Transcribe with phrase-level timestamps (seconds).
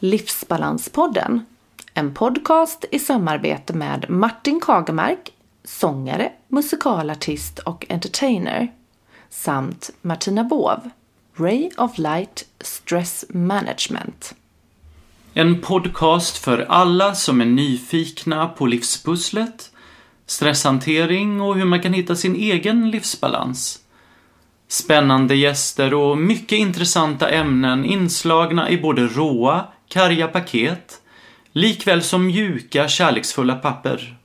[0.00, 1.46] Livsbalanspodden.
[1.94, 5.30] En podcast i samarbete med Martin Kagemark,
[5.64, 8.72] sångare, musikalartist och entertainer,
[9.30, 10.90] samt Martina Båv,
[11.36, 14.34] Ray of Light Stress Management.
[15.34, 19.70] En podcast för alla som är nyfikna på livspusslet,
[20.26, 23.80] stresshantering och hur man kan hitta sin egen livsbalans.
[24.68, 31.00] Spännande gäster och mycket intressanta ämnen inslagna i både råa, karga paket,
[31.52, 34.16] likväl som mjuka, kärleksfulla papper.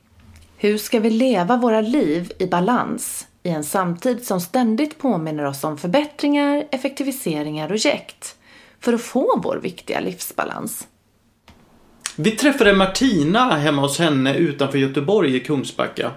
[0.56, 5.64] Hur ska vi leva våra liv i balans i en samtid som ständigt påminner oss
[5.64, 8.36] om förbättringar, effektiviseringar och jäkt
[8.80, 10.88] för att få vår viktiga livsbalans?
[12.16, 16.10] Vi träffade Martina hemma hos henne utanför Göteborg i Kungsbacka.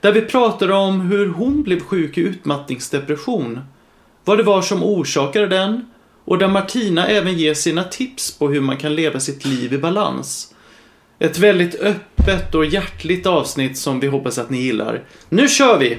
[0.00, 3.60] Där vi pratade om hur hon blev sjuk i utmattningsdepression.
[4.24, 5.90] Vad det var som orsakade den
[6.30, 9.78] och där Martina även ger sina tips på hur man kan leva sitt liv i
[9.78, 10.54] balans.
[11.18, 15.04] Ett väldigt öppet och hjärtligt avsnitt som vi hoppas att ni gillar.
[15.28, 15.98] Nu kör vi!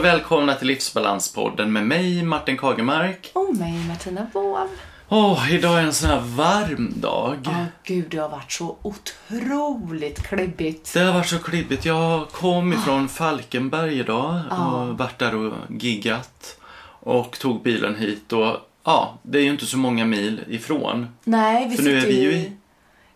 [0.00, 3.30] Och välkomna till Livsbalanspodden med mig Martin Kagemark.
[3.34, 4.68] Och mig Martina Bov.
[5.08, 7.38] Åh, idag är en sån här varm dag.
[7.44, 10.94] Ja, gud, det har varit så otroligt klibbigt.
[10.94, 11.84] Det har varit så klibbigt.
[11.84, 16.56] Jag kom ifrån Falkenberg idag och varit där och giggat.
[17.00, 21.08] Och tog bilen hit och ja, det är ju inte så många mil ifrån.
[21.24, 22.52] Nej, vi För nu är sitter vi ju i,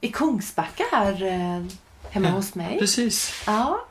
[0.01, 1.65] i- Kungsbacka här eh,
[2.11, 2.79] hemma hos mig.
[2.79, 3.43] Precis.
[3.47, 3.85] Ja,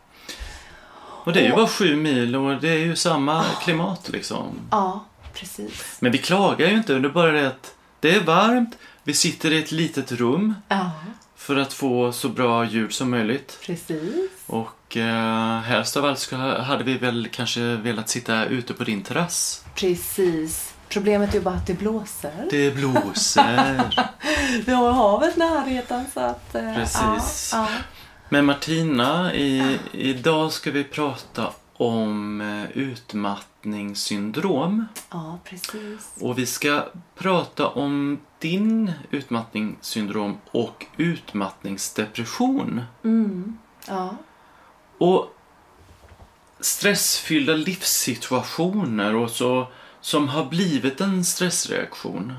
[1.26, 4.60] Och det är ju Och- bara sju mil och det är ju samma klimat liksom.
[4.72, 5.98] ja, precis.
[6.00, 8.78] Men vi klagar ju inte, det är bara det att det är varmt.
[9.04, 10.92] Vi sitter i ett litet rum Ja,
[11.36, 13.60] för att få så bra ljud som möjligt.
[13.66, 14.30] precis.
[14.46, 19.02] Och eh, helst av allt så hade vi väl kanske velat sitta ute på din
[19.04, 19.64] terrass.
[19.76, 20.74] Precis.
[20.90, 22.48] Problemet är ju bara att det blåser.
[22.52, 23.82] Det blåser.
[24.66, 26.56] Vi har havet närheten så att...
[26.56, 27.50] eh, Precis.
[27.54, 27.68] Ja, ja.
[28.34, 34.86] Men Martina, i, idag ska vi prata om eh, utmattningssyndrom.
[35.12, 36.14] ja, precis.
[36.22, 36.86] Och vi ska
[37.16, 42.82] prata om din utmattningssyndrom och utmattningsdepression.
[43.04, 43.58] Mm.
[43.88, 44.16] Ja,
[44.98, 45.36] Och
[46.60, 49.68] stressfyllda livssituationer och så
[50.02, 52.34] som har blivit en stressreaktion.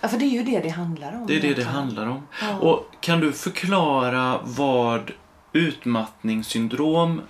[0.00, 1.26] Ja, för det är ju det det handlar om.
[1.26, 2.26] Det är det det handlar om.
[2.42, 2.58] Ja.
[2.58, 5.10] Och kan du förklara vad
[5.52, 7.20] utmattningssyndrom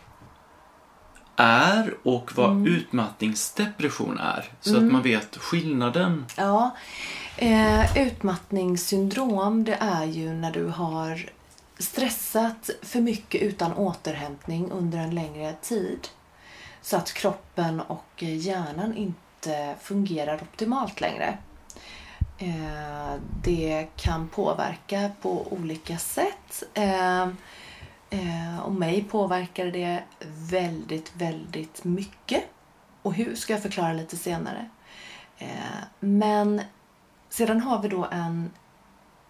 [1.37, 2.67] är och vad Mm.
[2.67, 4.45] utmattningsdepression är?
[4.61, 6.25] Så att man vet skillnaden.
[6.37, 6.77] Ja,
[7.37, 11.31] eh, utmattningssyndrom det är ju när du har
[11.79, 16.09] stressat för mycket utan återhämtning under en längre tid.
[16.83, 21.39] Så att kroppen och hjärnan inte fungerar optimalt längre.
[22.38, 26.62] Eh, det kan påverka på olika sätt.
[26.75, 27.22] Eh,
[28.10, 30.03] eh, och mig påverkar det
[30.50, 32.44] väldigt, väldigt mycket.
[33.03, 34.69] Och hur ska jag förklara lite senare.
[36.00, 36.60] Men
[37.28, 38.50] sedan har vi då en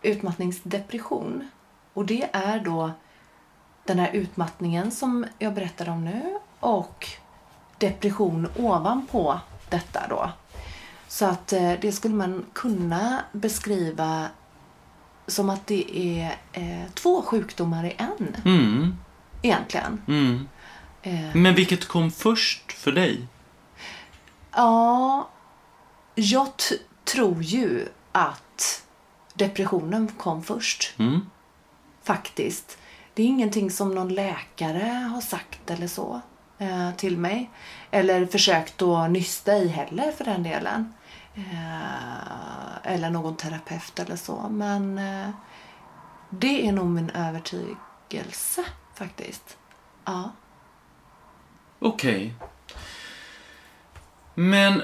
[0.03, 1.51] utmattningsdepression.
[1.95, 2.91] Och det är då
[3.85, 7.07] den här utmattningen som jag berättar om nu och
[7.79, 9.41] depression ovanpå
[9.71, 10.31] detta då.
[11.09, 14.29] Så att eh, det skulle man kunna beskriva
[15.27, 18.97] som att det är eh, två sjukdomar i en Mm,
[19.43, 20.03] egentligen.
[20.09, 20.49] mm.
[21.03, 23.27] Eh, Men vilket kom först för dig?
[24.53, 25.29] Ja,
[26.15, 26.49] jag
[27.05, 28.83] tror ju att
[29.35, 30.95] depressionen kom först.
[30.99, 31.21] Mm.
[32.03, 32.79] Faktiskt.
[33.15, 36.21] Det är ingenting som någon läkare har sagt eller så
[36.59, 37.51] eh, till mig.
[37.91, 40.95] Eller försökt att nysta i heller för den delen.
[41.39, 44.49] Eh, eller någon terapeut eller så.
[44.51, 45.31] Men eh,
[46.31, 48.65] det är nog min övertygelse
[48.95, 49.57] faktiskt.
[50.05, 50.33] Ja.
[51.79, 52.35] Okej.
[54.35, 54.83] Men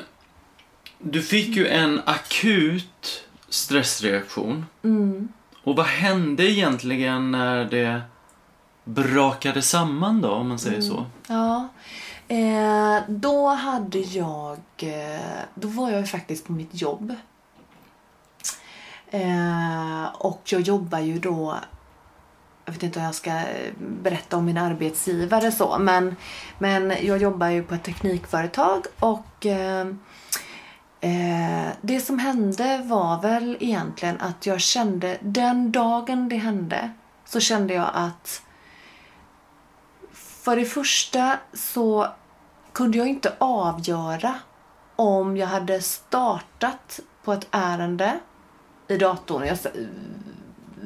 [0.99, 4.67] du fick ju en akut stressreaktion.
[4.83, 5.29] Mm.
[5.63, 8.03] Och vad hände egentligen när det
[8.85, 11.07] brakade samman då, om man säger så?
[11.29, 11.69] Ja.
[12.29, 14.59] Eh, då hade jag...
[14.77, 17.15] Eh, då var jag ju faktiskt på mitt jobb.
[19.11, 21.57] Eh, och jag jobbar ju då
[22.65, 23.41] Jag vet inte om jag ska
[23.79, 26.17] berätta om min arbetsgivare så, men,
[26.59, 29.87] men jag jobbar ju på ett teknikföretag och eh,
[31.01, 36.91] eh, det som hände var väl egentligen att jag kände, den dagen det hände,
[37.25, 38.43] så kände jag att
[40.45, 42.09] för det första så
[42.73, 44.35] kunde jag inte avgöra
[44.97, 48.21] om jag hade startat på ett ärende
[48.89, 49.47] i datorn.
[49.47, 49.59] Jag,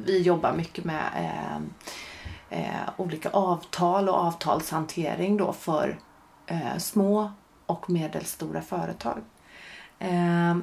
[0.05, 1.55] vi jobbar mycket med eh,
[2.59, 5.99] eh, olika avtal och avtalshantering då för
[6.45, 7.31] eh, små
[7.65, 9.17] och medelstora företag.
[9.99, 10.57] Eh,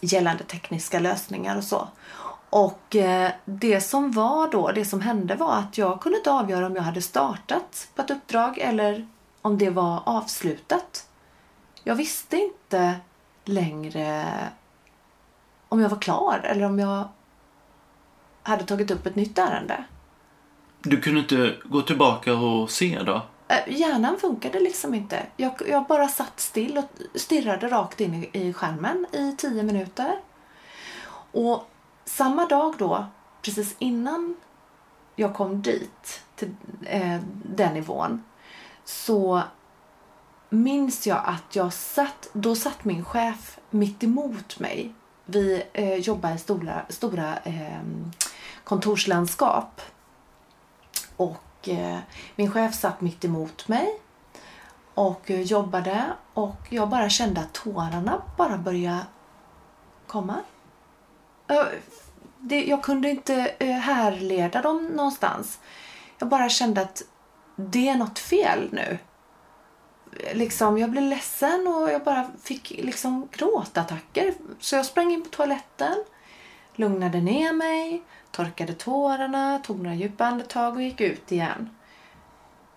[0.00, 1.88] gällande tekniska lösningar och så.
[2.50, 6.66] Och eh, det som var då, det som hände var att jag kunde inte avgöra
[6.66, 9.08] om jag hade startat på ett uppdrag eller
[9.42, 11.08] om det var avslutat.
[11.84, 12.94] Jag visste inte
[13.44, 14.24] längre
[15.68, 17.08] om jag var klar eller om jag
[18.42, 19.84] hade tagit upp ett nytt ärende.
[20.82, 23.22] Du kunde inte gå tillbaka och se då?
[23.48, 25.26] Eh, hjärnan funkade liksom inte.
[25.36, 30.18] Jag, jag bara satt still och stirrade rakt in i, i skärmen i tio minuter.
[31.32, 31.70] Och
[32.08, 33.06] samma dag då,
[33.42, 34.36] precis innan
[35.16, 36.54] jag kom dit, till
[36.86, 38.24] eh, den nivån,
[38.84, 39.42] så
[40.48, 44.94] minns jag att jag satt, då satt min chef mitt emot mig.
[45.24, 47.80] Vi eh, jobbar i stora, stora eh,
[48.64, 49.80] kontorslandskap.
[51.16, 51.98] Och eh,
[52.36, 54.00] min chef satt mitt emot mig
[54.94, 56.04] och jobbade
[56.34, 59.06] och jag bara kände att tårarna bara började
[60.06, 60.36] komma.
[62.40, 65.58] Det, jag kunde inte eh, härleda dem någonstans.
[66.18, 67.02] Jag bara kände att
[67.56, 68.98] det är något fel nu.
[70.32, 74.34] Liksom, jag blev ledsen och jag bara fick liksom gråtattacker.
[74.60, 76.04] Så jag sprang in på toaletten,
[76.74, 81.70] lugnade ner mig, torkade tårarna, tog några djupa andetag och gick ut igen.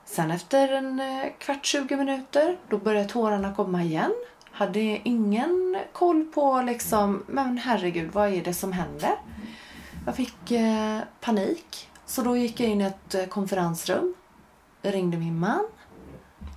[0.06, 4.14] Sen efter en eh, kvart, 20 minuter, då började tårarna komma igen.
[4.52, 9.16] Hade ingen koll på liksom, men herregud, vad är det som händer?
[10.06, 11.90] Jag fick eh, panik.
[12.06, 14.14] Så då gick jag in i ett eh, konferensrum,
[14.82, 15.66] ringde min man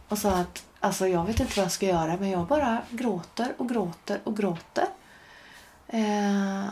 [0.09, 3.55] och sa att alltså, jag vet inte vad jag ska göra men jag bara gråter
[3.59, 4.87] och gråter och gråter.
[5.87, 6.67] Eh,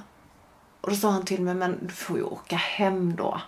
[0.80, 3.40] och då sa han till mig, men du får ju åka hem då.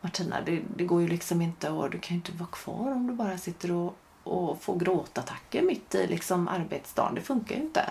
[0.00, 3.06] Martina, det, det går ju liksom inte och du kan ju inte vara kvar om
[3.06, 3.96] du bara sitter och,
[4.28, 7.14] och får gråtattacker mitt i liksom arbetsdagen.
[7.14, 7.90] Det funkar ju inte.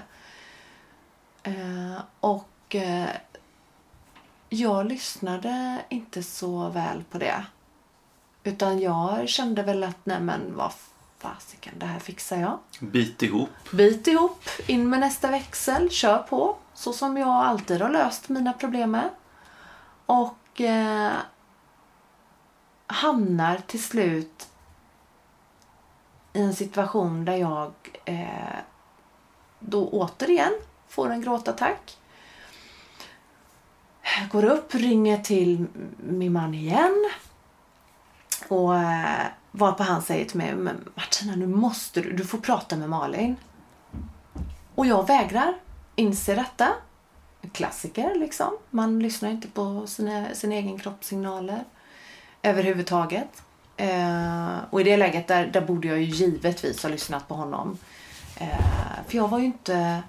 [1.43, 3.09] Eh, och eh,
[4.49, 7.45] jag lyssnade inte så väl på det.
[8.43, 10.71] Utan jag kände väl att nej men vad
[11.17, 12.59] fasiken, det här fixar jag.
[12.79, 13.49] Bit ihop.
[13.71, 16.57] Bit ihop, in med nästa växel, kör på.
[16.73, 19.09] Så som jag alltid har löst mina problem med.
[20.05, 21.11] Och eh,
[22.87, 24.46] hamnar till slut
[26.37, 27.71] i en situation där jag
[28.05, 28.57] eh,
[29.59, 30.53] då återigen
[30.87, 31.97] får en gråtattack.
[34.31, 35.65] Går upp, ringer till
[35.97, 37.09] min man igen.
[38.47, 42.75] Och eh, varpå han säger till mig, men Martina nu måste du, du får prata
[42.75, 43.35] med Malin.
[44.75, 45.53] Och jag vägrar
[45.95, 46.73] inse detta.
[47.41, 48.57] En klassiker liksom.
[48.69, 51.63] Man lyssnar inte på sina, sin egen kroppssignaler
[52.41, 53.43] överhuvudtaget.
[53.77, 57.77] Eh, och i det läget där, där borde jag ju givetvis ha lyssnat på honom.
[58.37, 60.03] Eh, för jag var ju inte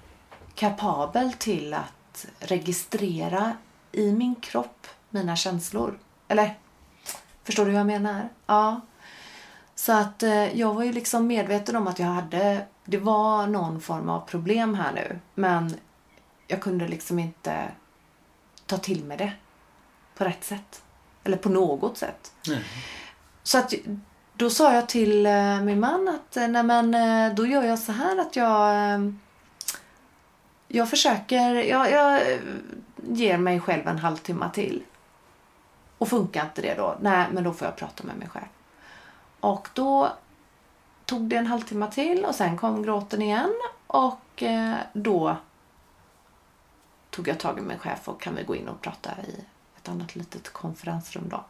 [0.55, 3.53] kapabel till att registrera
[3.91, 5.99] i min kropp mina känslor.
[6.27, 6.57] Eller,
[7.43, 8.29] förstår du hur jag menar?
[8.45, 8.81] Ja.
[9.75, 13.81] Så att eh, jag var ju liksom medveten om att jag hade, det var någon
[13.81, 15.19] form av problem här nu.
[15.35, 15.75] Men
[16.47, 17.71] jag kunde liksom inte
[18.65, 19.33] ta till mig det
[20.17, 20.83] på rätt sätt.
[21.23, 22.33] Eller på något sätt.
[22.47, 22.61] Mm.
[23.49, 23.73] Så att
[24.33, 27.79] då sa jag till eh, min man att eh, nej men eh, då gör jag
[27.79, 28.99] så här att jag eh,
[30.67, 32.39] jag försöker, jag, jag eh,
[33.03, 34.83] ger mig själv en halvtimme till.
[35.97, 38.45] Och funkar inte det då, nej men då får jag prata med mig själv.
[39.39, 40.09] Och då
[41.05, 43.53] tog det en halvtimme till och sen kom gråten igen
[43.87, 45.37] och eh, då
[47.09, 49.45] tog jag tag i min chef och kan vi gå in och prata i
[49.77, 51.43] ett annat litet konferensrum då.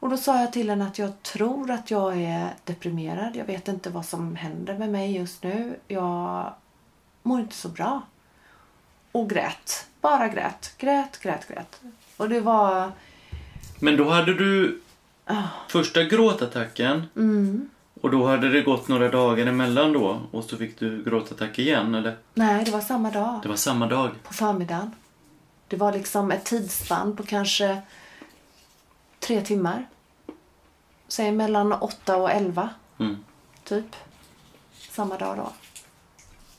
[0.00, 3.36] Och då sa jag till henne att jag tror att jag är deprimerad.
[3.36, 5.78] Jag vet inte vad som händer med mig just nu.
[5.88, 6.52] Jag
[7.22, 8.02] mår inte så bra.
[9.12, 9.86] Och grät.
[10.00, 10.74] Bara grät.
[10.78, 11.80] Grät, grät, grät.
[12.16, 12.92] Och det var...
[13.80, 14.80] Men då hade du
[15.28, 17.70] Ah, första gråtattacken mm.
[18.00, 21.94] och då hade det gått några dagar emellan då och så fick du gråtattack igen
[21.94, 22.16] eller?
[22.34, 23.40] Nej, det var samma dag.
[23.42, 24.10] Det var samma dag.
[24.22, 24.92] På förmiddagen.
[25.68, 27.82] Det var liksom ett tidsspann på kanske
[29.20, 29.86] tre timmar.
[31.08, 32.68] Säg mellan åtta och elva,
[33.00, 33.16] Mm.
[33.64, 33.96] typ.
[34.90, 35.52] Samma dag då.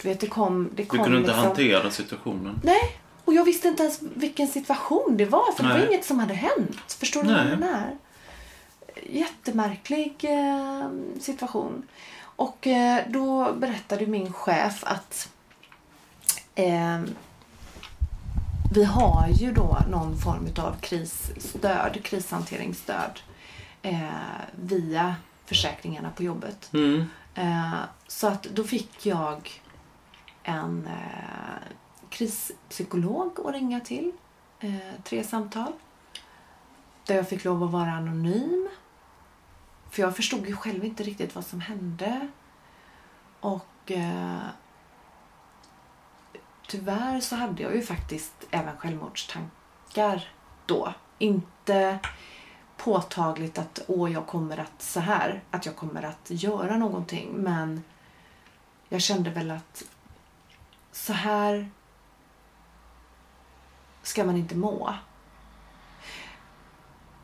[0.02, 0.70] Du vet, det kom...
[0.76, 1.46] Det Du kom kunde inte liksom...
[1.46, 2.60] hantera situationen.
[2.64, 5.52] Nej, och jag visste inte ens vilken situation det var.
[5.52, 5.80] För det Nej.
[5.80, 6.92] var inget som hade hänt.
[7.00, 7.98] Förstår du vad jag menar?
[9.10, 11.88] Jättemärklig eh, situation.
[12.20, 15.30] Och eh, då berättade min chef att
[16.56, 17.02] eh,
[18.72, 23.20] vi har ju då någon form av krisstöd, krishanteringsstöd
[23.82, 24.10] eh,
[24.56, 26.74] via försäkringarna på jobbet.
[26.74, 27.06] Mm.
[27.36, 29.62] Eh, så att då fick jag
[30.44, 31.74] en eh,
[32.10, 34.12] krispsykolog att ringa till.
[34.60, 35.72] Eh, tre samtal.
[37.06, 38.70] Där jag fick lov att vara anonym.
[39.90, 42.28] För jag förstod ju själv inte riktigt vad som hände.
[43.40, 44.38] Och eh,
[46.68, 50.32] tyvärr så hade jag ju faktiskt även självmordstankar
[50.66, 50.94] då.
[51.18, 52.00] Inte
[52.78, 57.34] påtagligt att åh, jag kommer att så här, att jag kommer att göra någonting.
[57.34, 57.84] Men
[58.90, 59.84] jag kände väl att
[60.92, 61.72] så här
[64.04, 64.94] ska man inte må.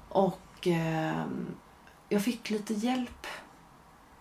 [0.10, 1.26] Och eh,
[2.10, 3.28] jag fick lite hjälp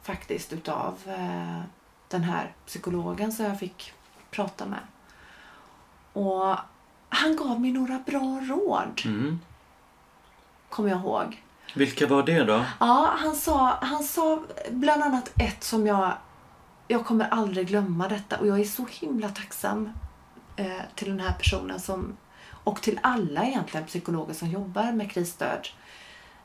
[0.03, 1.61] faktiskt utav eh,
[2.09, 3.93] den här psykologen som jag fick
[4.31, 4.81] prata med.
[6.13, 6.57] Och
[7.09, 9.41] han gav mig några bra råd, Mm.
[10.69, 11.43] kommer jag ihåg.
[11.75, 12.65] Vilka var det då?
[12.81, 16.13] Ja, han sa, han sa bland annat ett som jag...
[16.89, 19.93] Jag kommer aldrig glömma detta och jag är så himla tacksam
[20.57, 22.17] eh, till den här personen som
[22.65, 25.69] och till alla egentligen psykologer som jobbar med krisstöd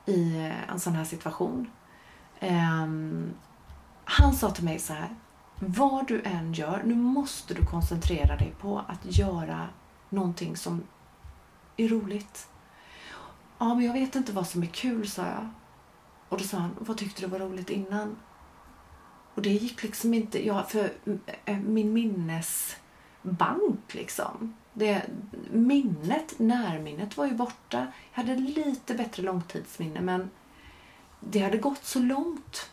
[0.06, 1.72] i eh, en sån här situation.
[2.40, 3.30] Ehm,
[4.06, 5.10] han sa till mig så här.
[5.60, 9.68] Vad du än gör, nu måste du koncentrera dig på att göra
[10.10, 10.84] någonting som
[11.78, 12.50] är roligt.
[13.58, 15.50] Ja, men jag vet inte vad som är kul, sa jag.
[16.30, 18.18] Och då sa han, vad tyckte du var roligt innan?
[19.34, 24.56] Och det gick liksom inte, ja, för mm, eh, min minnesbank liksom.
[24.74, 25.02] Det,
[25.52, 27.88] minnet, närminnet var ju borta.
[28.14, 30.30] Jag hade lite bättre långtidsminne men
[31.20, 32.72] det hade gått så långt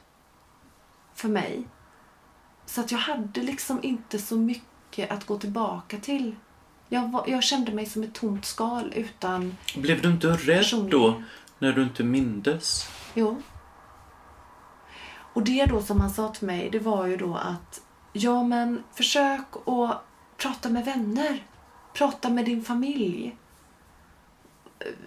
[1.15, 1.67] för mig.
[2.67, 6.37] Så att jag hade liksom inte så mycket att gå tillbaka till.
[6.89, 11.23] Jag, var, jag kände mig som ett tomt skal utan Blev du inte rädd då
[11.59, 12.89] när du inte mindes?
[13.15, 13.43] Jo.
[15.35, 18.83] Och det då som han sa till mig, det var ju då att ja men
[18.93, 20.05] försök att
[20.37, 21.43] prata med vänner.
[21.95, 23.37] Prata med din familj.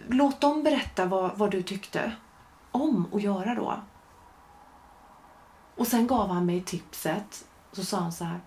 [0.07, 2.11] Låt dem berätta vad, vad du tyckte
[2.71, 3.79] om att göra då.
[5.77, 7.45] Och sen gav han mig tipset.
[7.71, 8.39] Så sa han så här.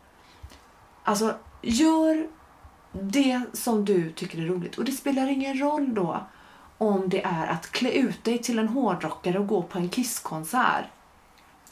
[1.05, 2.29] Alltså, gör
[2.93, 4.79] det som du tycker är roligt.
[4.79, 6.21] Och det spelar ingen roll då
[6.79, 10.85] om det är att klä ut dig till en hårdrockare och gå på en Kisskonsert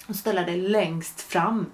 [0.09, 1.67] och ställa dig längst fram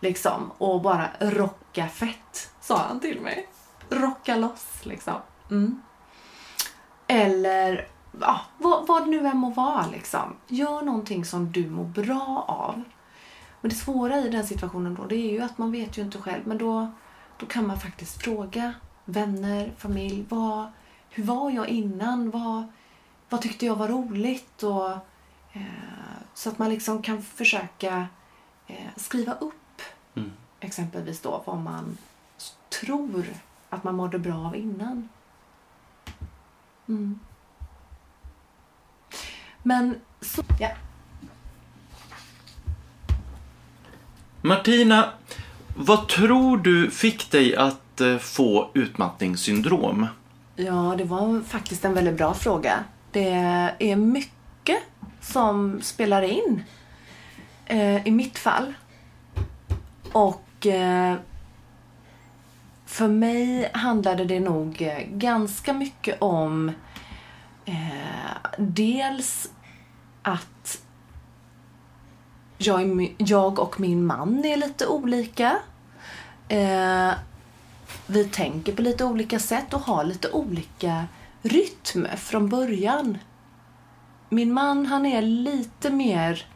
[0.00, 3.48] liksom och bara rocka fett, sa han till mig.
[3.88, 5.14] Rocka loss liksom.
[5.50, 5.82] Mm.
[7.06, 7.88] Eller
[8.20, 10.36] ja, vad, vad nu än må vara liksom.
[10.46, 12.82] Gör någonting som du mår bra av.
[13.66, 16.18] Men det svåra i den situationen då, det är ju att man vet ju inte
[16.18, 16.46] själv.
[16.46, 16.92] Men då,
[17.36, 20.26] då kan man faktiskt fråga vänner, familj.
[20.28, 20.66] Vad,
[21.10, 22.30] hur var jag innan?
[22.30, 22.66] Vad,
[23.28, 24.62] vad tyckte jag var roligt?
[24.62, 24.90] Och,
[25.52, 28.06] eh, så att man liksom kan försöka
[28.66, 29.82] eh, skriva upp
[30.14, 30.32] Mm.
[30.60, 31.98] exempelvis då vad man
[32.80, 33.26] tror
[33.70, 35.08] att man mådde bra av innan.
[36.88, 37.20] Mm.
[39.62, 40.70] Men så, ja.
[44.46, 45.12] Martina,
[45.76, 50.06] vad tror du fick dig att eh, få utmattningssyndrom?
[50.56, 52.84] Ja, det var faktiskt en väldigt bra fråga.
[53.12, 53.28] Det
[53.78, 54.78] är mycket
[55.20, 56.62] som spelar in
[57.66, 58.74] eh, i mitt fall.
[60.12, 61.14] Och eh,
[62.86, 66.72] för mig handlade det nog ganska mycket om
[67.64, 69.50] eh, dels
[70.22, 70.85] att
[72.58, 75.58] jag, jag och min man är lite olika.
[76.48, 77.12] Eh,
[78.06, 81.06] vi tänker på lite olika sätt och har lite olika
[81.42, 83.18] rytm från början.
[84.28, 86.46] Min man han är lite mer,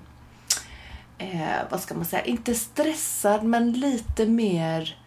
[1.19, 4.99] eh, vad ska man säga, inte stressad men lite mer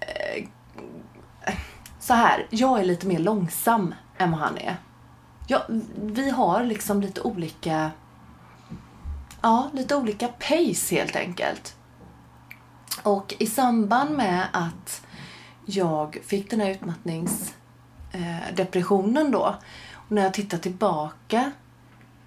[0.00, 0.48] eh,
[2.00, 4.76] så här, jag är lite mer långsam än vad han är.
[5.46, 5.62] Ja,
[5.96, 7.90] vi har liksom lite olika,
[9.44, 11.76] ja, lite olika pace helt enkelt.
[13.02, 15.06] Och i samband med att
[15.64, 19.56] jag fick den här utmattningsdepressionen eh, då
[19.94, 21.52] Och när jag tittar tillbaka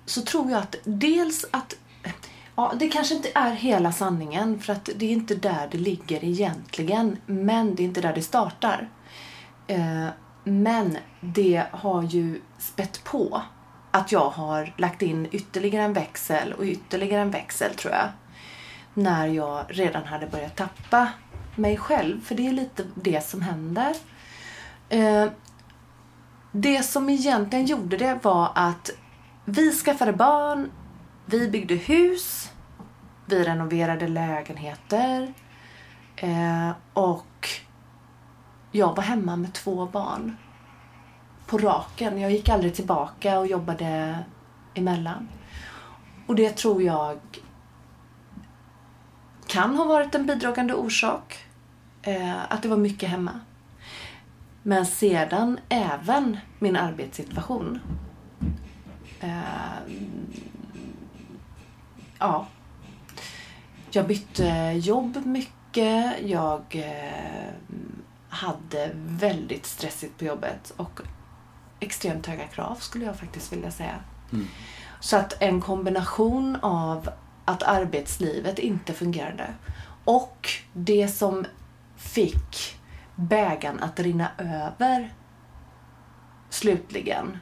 [0.05, 1.75] så tror jag att dels att
[2.55, 6.23] Ja, det kanske inte är hela sanningen för att det är inte där det ligger
[6.23, 7.17] egentligen.
[7.25, 8.89] Men det är inte där det startar.
[9.67, 10.07] Eh,
[10.43, 13.41] men det har ju spett på
[13.97, 18.09] att jag har lagt in ytterligare en växel och ytterligare en växel tror jag.
[18.93, 21.07] När jag redan hade börjat tappa
[21.55, 22.21] mig själv.
[22.21, 23.95] För det är lite det som händer.
[24.89, 25.25] Eh,
[26.51, 28.89] det som egentligen gjorde det var att
[29.45, 30.71] vi skaffade barn,
[31.25, 32.51] vi byggde hus,
[33.25, 35.33] vi renoverade lägenheter
[36.15, 37.49] eh, och
[38.71, 40.37] jag var hemma med två barn
[41.47, 42.21] på raken.
[42.21, 44.19] Jag gick aldrig tillbaka och jobbade
[44.73, 45.27] emellan.
[46.27, 47.19] Och det tror jag
[49.47, 51.37] kan ha varit en bidragande orsak.
[52.01, 53.39] Eh, att det var mycket hemma.
[54.63, 57.79] Men sedan även min arbetssituation.
[59.19, 59.29] Eh,
[62.19, 62.47] ja.
[63.91, 66.15] Jag bytte jobb mycket.
[66.25, 67.53] Jag eh,
[68.29, 71.01] hade väldigt stressigt på jobbet och
[71.79, 73.95] extremt höga krav skulle jag faktiskt vilja säga.
[74.33, 74.47] Mm.
[74.99, 77.09] Så att en kombination av
[77.45, 79.53] att arbetslivet inte fungerade
[80.05, 81.45] och det som
[81.95, 82.79] fick
[83.15, 85.13] bägaren att rinna över
[86.49, 87.37] slutligen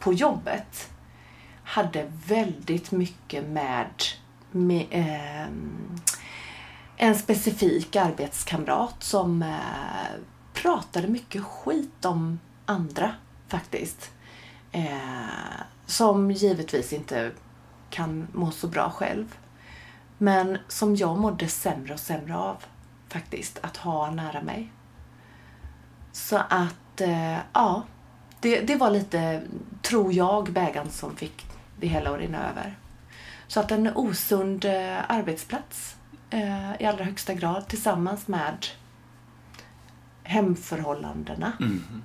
[0.00, 0.90] på jobbet
[1.64, 4.02] hade väldigt mycket med,
[4.50, 5.48] med eh,
[6.96, 10.20] en specifik arbetskamrat som eh,
[10.52, 13.14] pratade mycket skit om andra
[13.54, 14.10] faktiskt.
[14.72, 17.30] Eh, som givetvis inte
[17.90, 19.36] kan må så bra själv.
[20.18, 22.56] Men som jag mådde sämre och sämre av
[23.08, 24.72] faktiskt att ha nära mig.
[26.12, 27.82] Så att, eh, ja.
[28.40, 29.42] Det, det var lite,
[29.82, 31.46] tror jag, bägaren som fick
[31.80, 32.78] det hela att rinna över.
[33.46, 35.96] Så att en osund eh, arbetsplats
[36.30, 38.66] eh, i allra högsta grad tillsammans med
[40.22, 41.52] hemförhållandena.
[41.60, 42.02] Mm.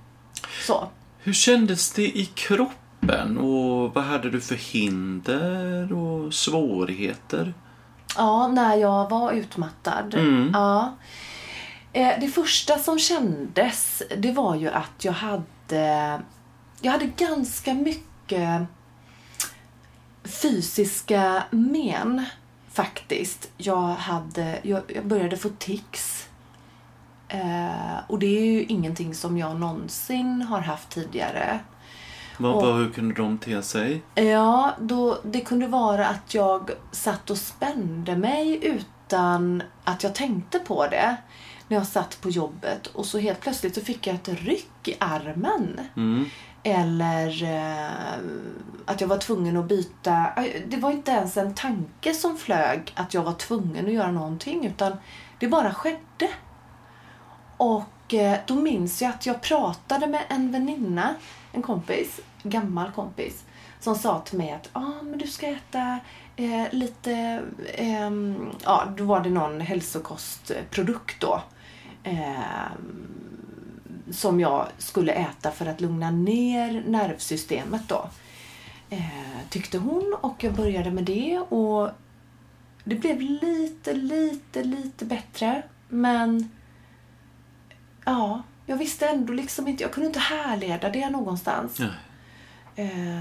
[0.66, 0.90] Så.
[1.30, 7.54] Hur kändes det i kroppen och vad hade du för hinder och svårigheter?
[8.18, 10.14] Ja, när jag var utmattad.
[10.14, 10.50] Mm.
[10.54, 10.96] Ja.
[11.94, 16.22] Eh, Det första som kändes, det var ju att jag hade,
[16.82, 18.62] jag hade ganska mycket
[20.24, 22.26] fysiska men
[22.72, 23.50] faktiskt.
[23.58, 26.29] Jag, hade, jag, jag började få tics.
[27.30, 31.60] Eh, och det är ju ingenting som jag någonsin har haft tidigare.
[32.38, 34.02] Vad, Och- hur kunde de te sig?
[34.16, 40.60] Ja, då, det kunde vara att jag satt och spände mig utan att jag tänkte
[40.60, 41.16] på det.
[41.68, 44.96] När jag satt på jobbet och så helt plötsligt så fick jag ett ryck i
[45.00, 45.80] armen.
[45.96, 46.26] Mm.
[46.64, 48.20] Eller eh,
[48.86, 50.12] att jag var tvungen att byta.
[50.38, 54.12] eh, Det var inte ens en tanke som flög att jag var tvungen att göra
[54.12, 54.94] någonting utan
[55.40, 56.30] det bara skedde.
[57.60, 61.16] Och eh, då minns jag att jag pratade med en väninna,
[61.52, 63.44] en kompis, gammal kompis,
[63.80, 66.00] som sa till mig att ah, men du ska äta
[66.36, 67.44] eh, lite,
[67.74, 68.12] eh,
[68.64, 71.42] ja då var det någon hälsokostprodukt då.
[72.04, 72.72] Eh,
[74.12, 78.10] som jag skulle äta för att lugna ner nervsystemet då.
[78.90, 81.90] Eh, tyckte hon och jag började med det och
[82.84, 85.64] det blev lite, lite, lite bättre.
[85.90, 86.50] Men
[88.10, 91.80] ja, jag visste ändå liksom inte, jag kunde inte härleda det någonstans.
[92.76, 93.20] Eh,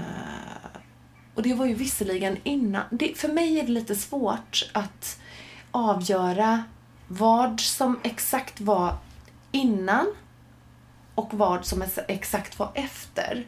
[1.35, 2.83] och det var ju visserligen innan.
[2.91, 5.19] Det, för mig är det lite svårt att
[5.71, 6.63] avgöra
[7.07, 8.97] vad som exakt var
[9.51, 10.05] innan
[11.15, 13.45] och vad som ex- exakt var efter.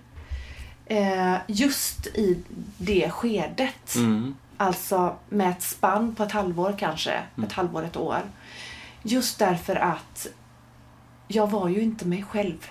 [0.86, 2.44] Eh, just i
[2.78, 3.96] det skedet.
[3.96, 4.36] Mm.
[4.58, 7.24] Alltså med ett spann på ett halvår kanske.
[7.46, 8.22] Ett halvår, ett år.
[9.04, 10.28] Just därför att
[11.36, 12.68] jag var ju inte mig själv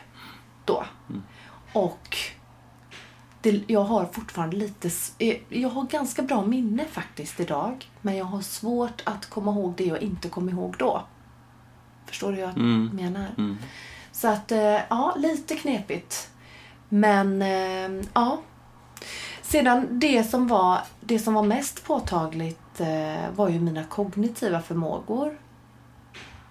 [0.65, 0.85] då.
[1.73, 2.17] Och
[3.43, 4.91] det, jag har fortfarande lite...
[5.19, 7.91] eh, Jag har ganska bra minne faktiskt idag.
[8.01, 11.03] Men jag har svårt att komma ihåg det jag inte kom ihåg då.
[12.07, 12.91] Förstår du hur jag Mm.
[12.93, 13.29] menar?
[13.39, 13.59] Mm.
[14.13, 16.31] Så att, eh, ja, lite knepigt.
[16.89, 18.41] Men, eh, ja.
[19.43, 22.81] Sedan det som var, det som var mest påtagligt
[23.37, 25.39] var ju mina kognitiva förmågor.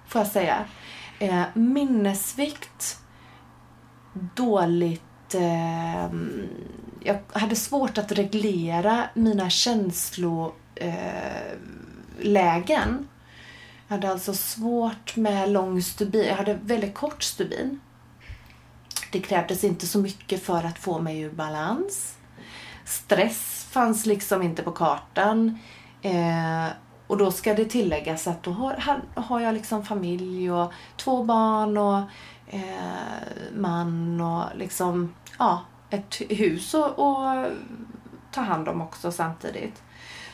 [0.07, 0.65] Får jag säga.
[1.19, 2.99] Eh, minnesvikt,
[4.35, 5.35] dåligt...
[5.35, 6.09] Eh,
[7.03, 10.53] jag hade svårt att reglera mina känslolägen.
[10.75, 11.53] Eh,
[13.87, 16.25] jag hade alltså svårt med lång stubin.
[16.27, 17.79] Jag hade väldigt kort stubin.
[19.11, 22.17] Det krävdes inte så mycket för att få mig ur balans.
[22.85, 25.59] Stress fanns liksom inte på kartan.
[26.01, 26.67] Eh,
[27.09, 31.77] och då ska det tilläggas att då har, har- jag liksom familj och två barn
[31.77, 31.99] och
[32.47, 32.61] eh,
[33.55, 37.45] man och liksom, ja, ett hus och, och
[38.31, 39.81] ta hand om också samtidigt.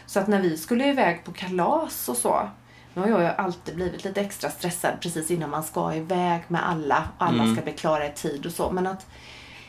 [0.06, 2.50] Så att när vi skulle iväg på kalas och så,
[2.94, 7.04] nu har jag alltid blivit lite extra stressad precis innan man ska iväg med alla
[7.18, 8.72] och alla ska bli klara i tid och så.
[8.72, 9.06] Men att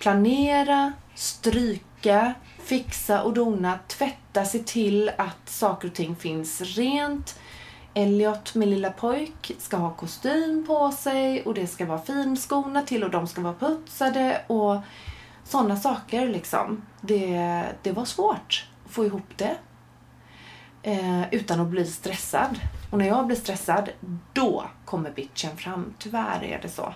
[0.01, 2.35] planera, stryka,
[2.67, 7.39] fixa och dona, tvätta, se till att saker och ting finns rent.
[7.95, 13.05] Elliot, min lilla pojk, ska ha kostym på sig och det ska vara finskorna till
[13.05, 14.77] och de ska vara putsade och
[15.45, 16.83] sådana saker liksom.
[17.01, 19.57] Det, det var svårt att få ihop det
[20.83, 22.61] eh, utan att bli stressad.
[22.91, 23.91] Och när jag blir stressad,
[24.33, 25.95] då kommer bitchen fram.
[25.99, 26.95] Tyvärr är det så.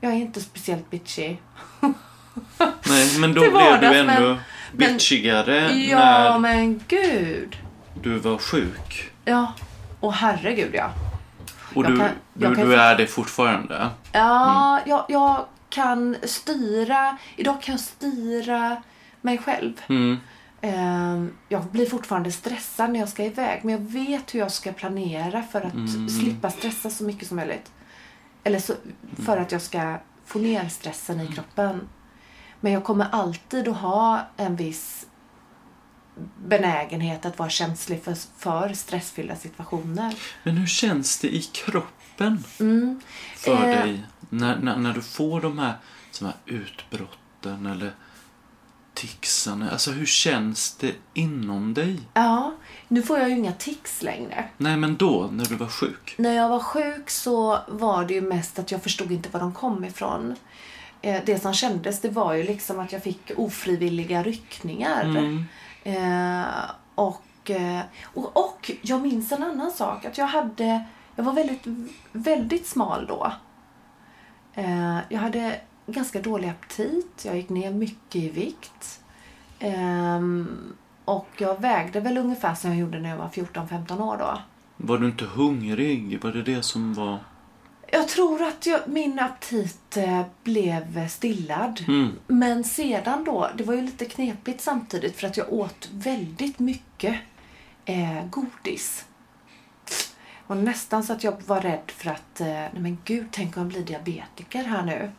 [0.00, 1.36] Jag är inte speciellt bitchy.
[2.88, 4.38] Nej, men då blev du vardags, ändå men-
[4.72, 7.56] men- bitchigare Ja, när men gud.
[8.02, 9.10] du var sjuk.
[9.24, 9.52] Ja.
[10.00, 10.90] Och herregud ja.
[11.74, 13.88] Och du, kan- du, kan- du är det fortfarande.
[14.12, 14.88] Ja, Mm.
[14.90, 17.16] jag, jag kan styra.
[17.36, 18.82] Idag kan jag styra
[19.20, 19.72] mig själv.
[19.88, 20.16] Mm.
[20.60, 24.72] Ehm, Jag blir fortfarande stressad när jag ska iväg men jag vet hur jag ska
[24.72, 26.08] planera för att Mm.
[26.08, 27.70] slippa stressa så mycket som möjligt.
[28.44, 28.72] Eller så,
[29.26, 29.96] för att jag ska
[30.26, 31.32] få ner stressen Mm.
[31.32, 31.80] i kroppen.
[32.60, 35.06] Men jag kommer alltid att ha en viss
[36.46, 40.14] benägenhet att vara känslig för, för stressfyllda situationer.
[40.42, 43.00] Men hur känns det i kroppen Mm.
[43.36, 43.82] för Eh.
[43.84, 45.74] dig när, när, när du får de här,
[46.18, 47.92] de här utbrotten eller
[48.94, 49.70] ticsarna?
[49.70, 52.00] Alltså hur känns det inom dig?
[52.14, 52.54] Ja,
[52.88, 54.44] nu får jag ju inga tics längre.
[54.56, 56.14] Nej, men då, när du var sjuk.
[56.18, 59.52] När jag var sjuk så var det ju mest att jag förstod inte var de
[59.54, 60.36] kom ifrån.
[61.06, 65.04] Eh, Det som kändes det var ju liksom att jag fick ofrivilliga ryckningar.
[65.04, 65.44] Mm.
[65.84, 66.46] Eh,
[66.94, 70.04] och, eh, och, och jag minns en annan sak.
[70.04, 70.84] Att jag hade,
[71.16, 71.62] jag var väldigt,
[72.12, 73.32] väldigt smal då.
[74.54, 77.22] Eh, jag hade ganska dålig aptit.
[77.24, 79.00] Jag gick ner mycket i vikt.
[79.58, 80.48] Ehm,
[81.04, 84.38] och jag vägde väl ungefär som jag gjorde när jag var 14-15 år då.
[84.76, 86.24] Var du inte hungrig?
[86.24, 87.18] Var det det som var...
[87.92, 91.84] Jag tror att jag, min aptit eh, blev stillad.
[91.88, 92.12] Mm.
[92.26, 97.16] Men sedan då, det var ju lite knepigt samtidigt för att jag åt väldigt mycket
[97.84, 99.04] eh, godis.
[100.46, 103.62] Och nästan så att jag var rädd för att, eh, nej men gud, tänk om
[103.62, 105.10] jag blir diabetiker här nu.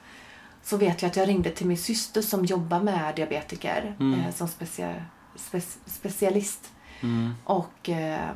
[0.63, 4.19] Så vet jag att jag ringde till min syster som jobbar med diabetiker Mm.
[4.19, 4.95] eh, som specia,
[5.35, 6.71] spe, specialist.
[7.01, 7.33] Mm.
[7.43, 8.29] Och eh,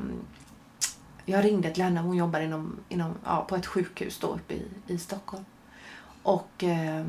[1.26, 4.68] jag ringde till henne, hon jobbar inom, inom, ja, på ett sjukhus då uppe i,
[4.88, 5.46] i Stockholm.
[6.24, 7.06] Och eh,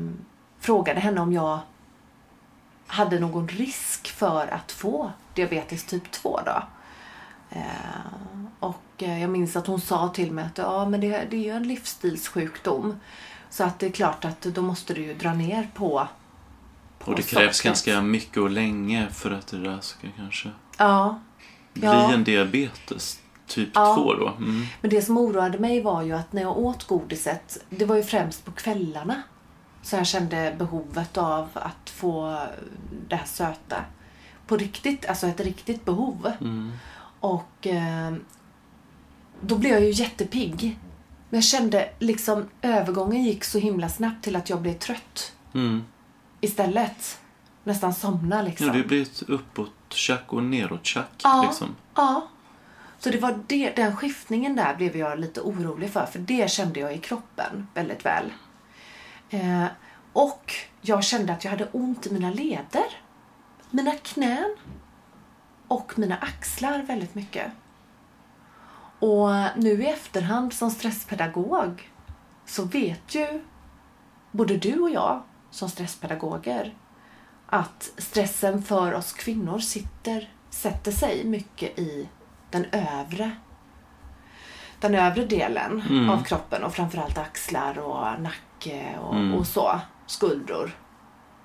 [0.59, 1.59] frågade henne om jag
[2.87, 6.63] hade någon risk för att få diabetes typ 2 då.
[7.49, 7.61] Eh,
[8.59, 11.41] och eh, jag minns att hon sa till mig att ja, men det, det är
[11.43, 12.99] ju en livsstilssjukdom.
[13.49, 16.07] Så att det är klart att då måste du ju dra ner på,
[16.99, 17.63] på Och det krävs sockret.
[17.69, 21.19] ganska mycket och länge för att det där ska kanske Ja,
[21.73, 22.13] bli Ja.
[22.13, 23.19] en diabetes
[23.53, 23.95] typ Ja.
[23.95, 24.27] 2 då.
[24.27, 24.65] Mm.
[24.81, 28.03] Men det som oroade mig var ju att när jag åt godiset, det var ju
[28.03, 29.21] främst på kvällarna.
[29.81, 32.39] Så jag kände behovet av att få
[33.07, 33.75] det här söta.
[34.47, 36.31] På riktigt, alltså ett riktigt behov.
[36.41, 36.71] Mm.
[37.19, 38.13] Och eh,
[39.41, 40.79] då blev jag ju jättepigg.
[41.29, 45.83] Men jag kände liksom övergången gick så himla snabbt till att jag blev trött Mm.
[46.41, 47.19] istället.
[47.63, 48.67] Nästan somna liksom.
[48.67, 51.45] Ja, det blir ett uppåt-tjack och neråt-tjack Ja.
[51.47, 51.75] liksom.
[51.95, 52.27] Ja.
[53.03, 56.05] Så det var det, den skiftningen där blev jag lite orolig för.
[56.05, 58.33] För det kände jag i kroppen väldigt väl.
[59.29, 59.65] Eh,
[60.13, 63.01] och jag kände att jag hade ont i mina leder.
[63.69, 64.55] Mina knän.
[65.67, 67.51] Och mina axlar väldigt mycket.
[68.99, 71.91] Och nu i efterhand som stresspedagog
[72.45, 73.43] så vet ju
[74.31, 76.77] både du och jag som stresspedagoger
[77.45, 82.07] att stressen för oss kvinnor sitter, sätter sig mycket i
[82.53, 83.31] den övre
[84.79, 86.09] den övre delen Mm.
[86.09, 89.33] av kroppen och framförallt axlar och nacke och, Mm.
[89.33, 89.79] och så.
[90.05, 90.71] Skuldror.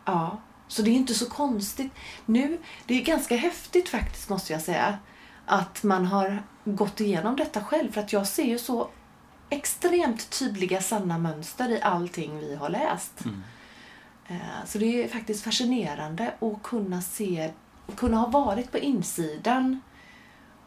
[0.05, 0.37] Ja,
[0.69, 1.93] så det är inte så konstigt.
[2.27, 4.99] Nu, det är ganska häftigt faktiskt måste jag säga.
[5.47, 7.93] Att man har gått igenom detta själv.
[7.93, 8.89] För att jag ser ju så
[9.51, 13.25] extremt tydliga sanna mönster i allting vi har läst.
[13.25, 13.43] Mm.
[14.27, 17.51] Eh, Så det är faktiskt fascinerande att kunna se,
[17.97, 19.81] kunna ha varit på insidan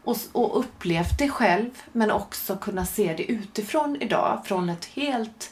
[0.03, 5.51] och, och upplevt det själv men också kunna se det utifrån idag från ett helt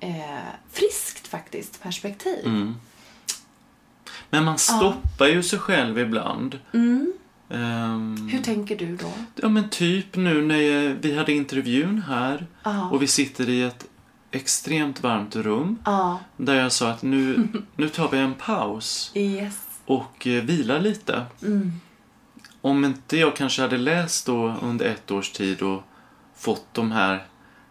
[0.00, 0.38] eh,
[0.72, 2.46] friskt faktiskt perspektiv.
[2.46, 2.74] Mm.
[4.30, 6.58] Men man stoppar ju sig själv ibland.
[7.50, 9.12] Ehm, Hur tänker du då?
[9.34, 12.90] ja men typ nu när vi hade intervjun här Ja.
[12.90, 13.86] och vi sitter i ett
[14.30, 19.58] extremt varmt rum Ja, där jag sa att nu, nu tar vi en paus yes.
[19.84, 21.22] och eh, vilar lite.
[21.42, 21.72] Mm.
[22.64, 25.82] Om inte jag kanske hade läst då under ett års tid och
[26.36, 27.22] fått de här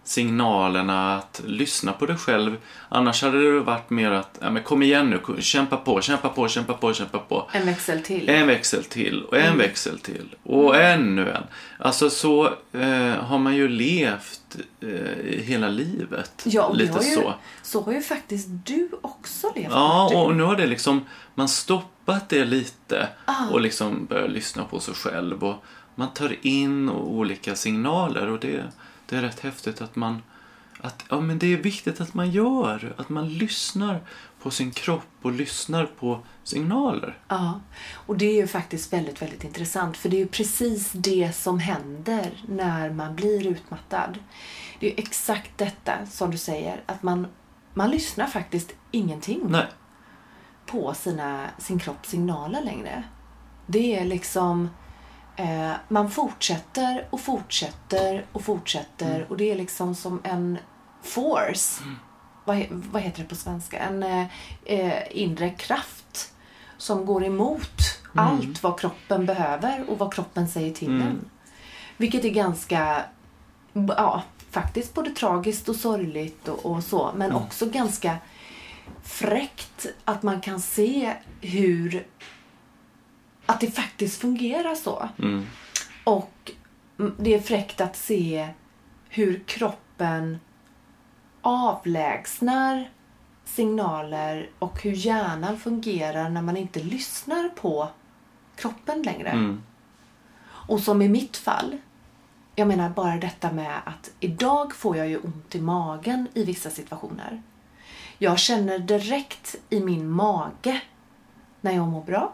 [0.04, 2.58] signalerna att lyssna på dig själv.
[2.90, 6.48] Annars hade det varit mer att, ja men kom igen nu, kämpa på, kämpa på,
[6.48, 7.50] kämpa på, kämpa på.
[7.54, 8.30] En växel till.
[8.30, 9.58] En växel till och en Mm.
[9.58, 11.44] växel till och ännu en.
[11.80, 16.32] Alltså så eh, har man ju levt eh, hela livet.
[16.46, 17.34] Ja, och Lite har ju, så.
[17.62, 19.72] så har ju faktiskt du också levt.
[19.72, 21.50] Ja, och nu har det liksom, man
[22.04, 23.50] stoppat det lite Ah.
[23.50, 25.64] och liksom börjar lyssna på sig själv och
[25.96, 28.64] man tar in olika signaler och det,
[29.10, 30.22] det är rätt häftigt att man,
[30.80, 34.02] att, ja men det är viktigt att man gör, att man lyssnar
[34.42, 37.18] på sin kropp och lyssnar på signaler.
[37.28, 37.62] Ja,
[38.08, 41.60] och det är ju faktiskt väldigt, väldigt intressant för det är ju precis det som
[41.60, 44.20] händer när man blir utmattad.
[44.80, 47.28] Det är ju exakt detta som du säger, att man,
[47.74, 49.68] man lyssnar faktiskt ingenting Nej,
[50.66, 53.04] på sina, sin kropps signaler längre.
[53.66, 54.70] Det är liksom,
[55.36, 60.58] eh, man fortsätter och fortsätter och fortsätter och det är liksom som en
[61.02, 61.84] force.
[62.46, 63.80] Vad, he- vad heter det på svenska?
[63.80, 64.04] En
[64.66, 66.34] eh, inre kraft
[66.78, 67.82] som går emot
[68.16, 71.02] allt vad kroppen behöver och vad kroppen säger till Mm.
[71.08, 71.30] en.
[71.98, 73.04] Vilket är ganska,
[73.74, 78.18] ja, faktiskt både tragiskt och sorgligt och, och så, men också ganska
[79.04, 82.08] fräckt att man kan se hur
[83.46, 85.10] att det faktiskt fungerar så.
[85.20, 85.46] mm,
[86.04, 86.52] Och
[87.20, 88.50] det är fräckt att se
[89.10, 90.40] hur kroppen
[91.42, 92.90] avlägsnar
[93.46, 97.90] signaler och hur hjärnan fungerar när man inte lyssnar på
[98.56, 99.30] kroppen längre.
[99.30, 99.62] mm,
[100.68, 101.78] Och som i mitt fall,
[102.56, 106.70] jag menar bara detta med att idag får jag ju ont i magen i vissa
[106.70, 107.42] situationer.
[108.18, 110.82] Jag känner direkt i min mage
[111.62, 112.34] när jag mår bra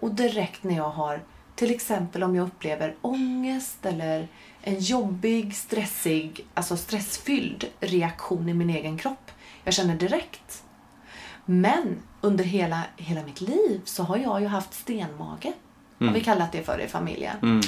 [0.00, 1.22] och direkt när jag har
[1.54, 4.28] till exempel om jag upplever ångest eller
[4.62, 9.30] en jobbig, stressig, alltså stressfylld reaktion i min egen kropp.
[9.64, 10.62] Jag känner direkt.
[11.44, 15.52] Men under hela, hela mitt liv så har jag ju haft stenmage.
[15.98, 17.36] Har vi kallat det för i familjen.
[17.42, 17.60] mm,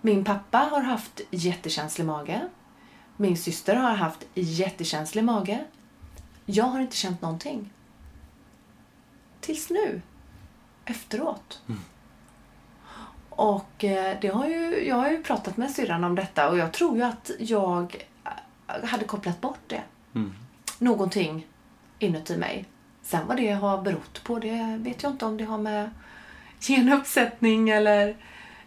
[0.00, 2.48] Min pappa har haft jättekänslig mage.
[3.16, 5.64] Min syster har haft jättekänslig mage.
[6.46, 7.72] Jag har inte känt någonting.
[9.40, 10.02] Tills nu.
[10.84, 11.62] Efteråt.
[13.30, 16.72] Och eh, det har ju, jag har ju pratat med syrran om detta och jag
[16.72, 19.82] tror ju att jag eh, hade kopplat bort det.
[20.14, 20.34] mm.
[20.78, 21.46] Någonting
[21.98, 22.64] inuti mig.
[23.02, 25.90] Sen vad det har berott på, det vet jag inte om det har med
[26.60, 28.16] genuppsättning eller,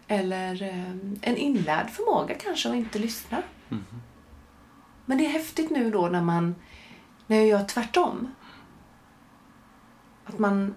[0.08, 0.90] eller eh,
[1.22, 3.42] en inlärd förmåga kanske att inte lyssna.
[5.06, 6.56] Men det är häftigt nu då när man
[7.28, 8.28] när jag gör tvärtom.
[10.26, 10.76] Att man...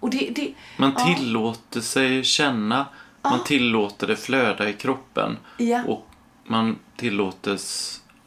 [0.00, 1.04] Och det, det, Man Ja.
[1.14, 2.86] tillåter sig känna,
[3.22, 5.84] man tillåter det flöda i kroppen Ja.
[5.84, 6.06] och
[6.44, 7.58] man tillåter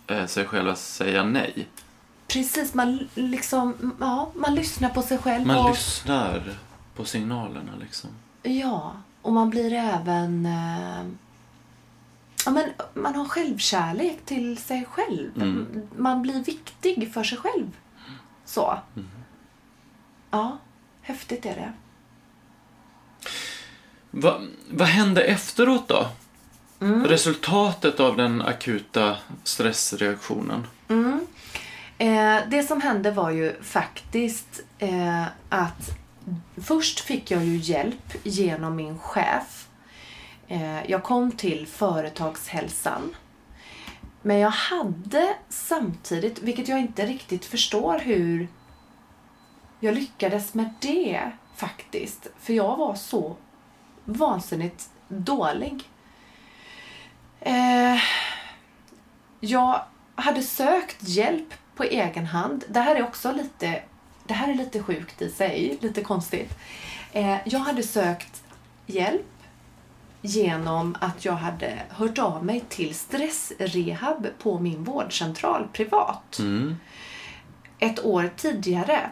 [0.07, 1.67] eh, sig själv att säga nej.
[2.27, 5.47] precis, man liksom, ja, man lyssnar på sig själv.
[5.47, 6.57] Man och, lyssnar
[6.95, 8.09] på signalerna liksom.
[8.43, 10.45] Ja, och man blir även...
[10.45, 11.05] Eh,
[12.45, 15.35] ja, men man har självkärlek till sig själv.
[15.35, 15.87] Mm.
[15.97, 17.77] Man blir viktig för sig själv.
[18.45, 18.79] Så.
[18.95, 19.09] Mm.
[20.31, 20.57] Ja,
[21.01, 21.73] häftigt är det.
[24.11, 26.07] Va, vad hände efteråt då?
[26.79, 27.05] Mm.
[27.05, 30.67] Resultatet av den akuta stressreaktionen.
[30.87, 31.27] Mm.
[31.97, 35.97] Eh, det som hände var ju faktiskt eh, att
[36.63, 39.67] först fick jag ju hjälp genom min chef.
[40.51, 43.15] Eh, jag kom till företagshälsan.
[44.21, 48.47] Men jag hade samtidigt, vilket jag inte riktigt förstår hur
[49.79, 52.27] jag lyckades med det faktiskt.
[52.39, 53.35] För jag var så
[54.05, 55.89] vansinnigt dålig.
[57.39, 57.97] Eh,
[59.39, 59.81] jag
[60.15, 62.63] hade sökt hjälp på egen hand.
[62.67, 63.83] Det här är också lite,
[64.27, 66.53] det här är lite sjukt i sig, lite konstigt.
[67.11, 68.43] Eh, jag hade sökt
[68.85, 69.40] hjälp
[70.21, 76.39] genom att jag hade hört av mig till stressrehab på min vårdcentral privat.
[76.39, 76.75] Mm.
[77.79, 79.09] Ett år tidigare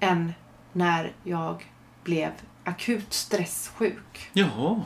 [0.00, 0.32] än
[0.72, 1.70] när jag
[2.04, 2.30] blev
[2.64, 4.30] akut stresssjuk.
[4.32, 4.80] Jaha.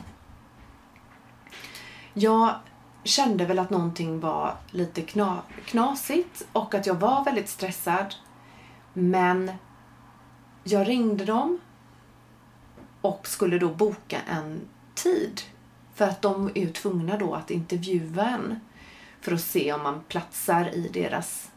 [2.13, 2.55] Jag
[3.03, 8.15] kände väl att någonting var lite kna, knasigt och att jag var väldigt stressad.
[8.93, 9.51] Men
[10.63, 11.59] jag ringde dem
[13.01, 14.61] och skulle då boka en
[15.07, 15.41] tid.
[15.93, 18.59] För att de är ju tvungna då att intervjua en
[19.21, 21.51] för att se om man platsar i deras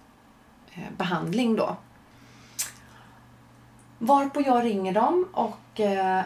[0.73, 1.77] eh, behandling då.
[3.99, 6.23] Varpå jag ringer dem och eh,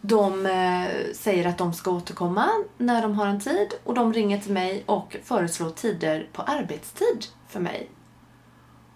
[0.00, 4.40] de eh, säger att de ska återkomma när de har en tid och de ringer
[4.40, 7.90] till mig och föreslår tider på arbetstid för mig.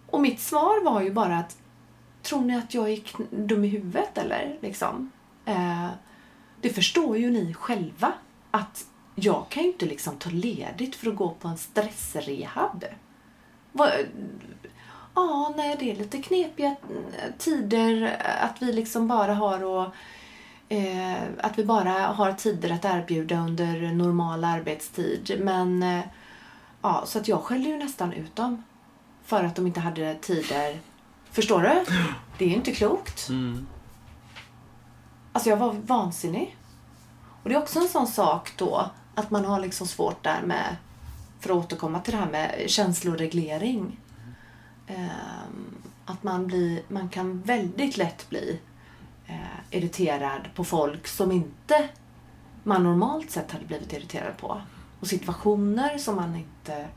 [0.06, 1.56] Och mitt svar var ju bara att
[2.22, 4.58] tror ni att jag är dum i huvudet eller?
[4.60, 5.10] Liksom.
[6.60, 8.12] Det förstår ju ni själva
[8.50, 12.84] att jag kan ju inte liksom ta ledigt för att gå på en stressrehab.
[15.14, 16.76] Ja, nej, det är lite knepiga
[17.38, 19.94] tider att vi liksom bara har och
[20.68, 25.40] eh, att vi bara har tider att erbjuda under normal arbetstid.
[25.40, 26.00] Men eh,
[26.82, 28.64] ja, så att jag skällde ju nästan ut dem
[29.24, 30.78] för att de inte hade tider.
[31.30, 31.84] Förstår du?
[32.38, 33.28] Det är ju inte klokt.
[33.28, 33.66] Mm.
[35.32, 36.56] Alltså jag var vansinnig.
[37.42, 40.76] Och det är också en sån sak då att man har liksom svårt där med,
[41.40, 44.00] för att återkomma till det här med känsloreglering.
[44.86, 48.60] Ehm, att man, blir, man kan väldigt lätt bli
[49.26, 51.88] eh, irriterad på folk som inte
[52.62, 54.60] man normalt sett hade blivit irriterad på.
[55.00, 56.88] Och situationer som man inte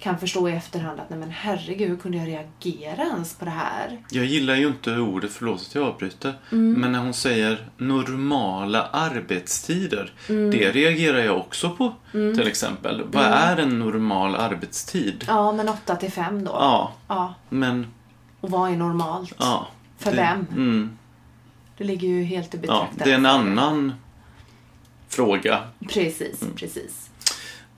[0.00, 3.50] kan förstå i efterhand att nej men herregud, hur kunde jag reagera ens på det
[3.50, 3.98] här?
[4.10, 6.72] Jag gillar ju inte ordet, förlåt att jag avbryter, Mm.
[6.80, 13.02] men när hon säger normala arbetstider, det reagerar jag också på till exempel.
[13.12, 15.24] Vad är en normal arbetstid?
[15.28, 15.36] Mm.
[15.36, 16.50] Ja, men 8 till 5 då.
[16.50, 17.34] Ja, Ja.
[17.48, 17.86] men
[18.40, 19.34] Och vad är normalt?
[19.38, 19.68] ja.
[19.98, 20.46] För det, vem?
[20.52, 20.98] Mm,
[21.78, 22.98] Det ligger ju helt i ja, betraktaren.
[23.04, 23.92] det är en annan
[25.08, 25.58] fråga.
[25.88, 26.54] Precis, Mm.
[26.54, 27.09] precis.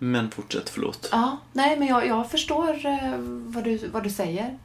[0.02, 1.08] Men fortsätt, förlåt.
[1.12, 3.14] Ja, nej men jag, jag förstår eh,
[3.46, 4.58] vad, du, vad du säger.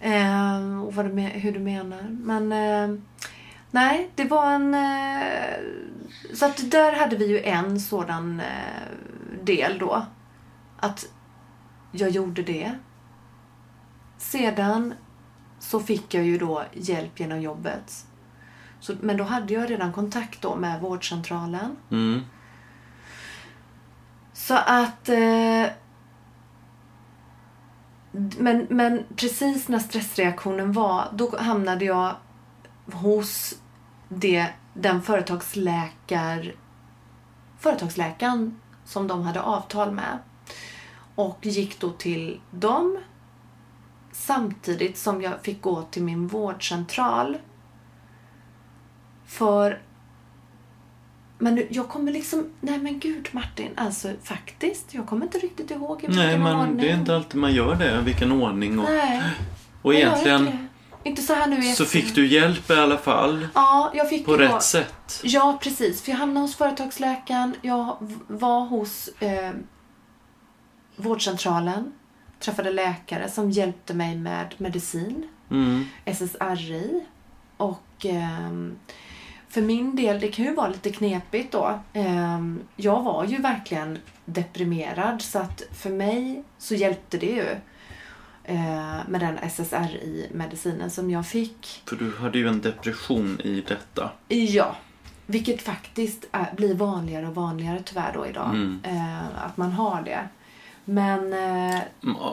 [0.00, 2.02] Eh, och vad du, hur du menar.
[2.10, 2.98] Men eh,
[3.70, 4.74] nej, det var en...
[4.74, 5.54] Eh,
[6.34, 10.06] så att där hade vi ju en sådan eh, del då.
[10.76, 11.06] Att
[11.92, 12.72] jag gjorde det.
[14.18, 14.94] Sedan
[15.58, 18.06] så fick jag ju då hjälp genom jobbet.
[18.80, 21.76] Så, men då hade jag redan kontakt då med vårdcentralen.
[21.90, 22.20] Mm.
[24.34, 25.08] Så att...
[25.08, 25.66] Eh,
[28.38, 32.14] men, men precis när stressreaktionen var, då hamnade jag
[32.92, 33.54] hos
[34.08, 36.54] det, den företagsläkar,
[37.58, 40.18] företagsläkaren som de hade avtal med.
[41.14, 42.98] Och gick då till dem
[44.12, 47.38] samtidigt som jag fick gå till min vårdcentral.
[49.26, 49.82] För
[51.44, 55.70] men nu, jag kommer liksom, nej men gud Martin, alltså faktiskt, jag kommer inte riktigt
[55.70, 56.76] ihåg i vilken Nej, men ordning.
[56.76, 58.00] det är inte alltid man gör det.
[58.00, 58.90] Vilken ordning och...
[58.90, 59.22] Nej,
[59.82, 60.68] Och egentligen
[61.04, 63.48] inte, så här nu i så efter- fick du hjälp i alla fall.
[63.54, 65.20] Ja, jag fick På rätt sätt.
[65.24, 66.02] Ja, precis.
[66.02, 67.96] För jag hamnade hos företagsläkaren, jag
[68.28, 69.50] var hos eh,
[70.96, 71.92] vårdcentralen,
[72.40, 75.28] träffade läkare som hjälpte mig med medicin.
[75.50, 75.84] Mm.
[76.04, 77.04] SSRI.
[77.56, 78.76] Och ehm,
[79.54, 81.80] för min del, det kan ju vara lite knepigt då.
[81.92, 87.48] Ehm, jag var ju verkligen deprimerad så att för mig så hjälpte det ju
[88.44, 91.82] eh, med den SSRI-medicinen som jag fick.
[91.86, 94.10] För du hade ju en depression i detta.
[94.28, 94.76] Ja,
[95.26, 98.48] vilket faktiskt är, blir vanligare och vanligare tyvärr då idag.
[98.48, 98.80] Mm.
[98.84, 100.28] Eh, att man har det.
[100.84, 101.80] Men eh,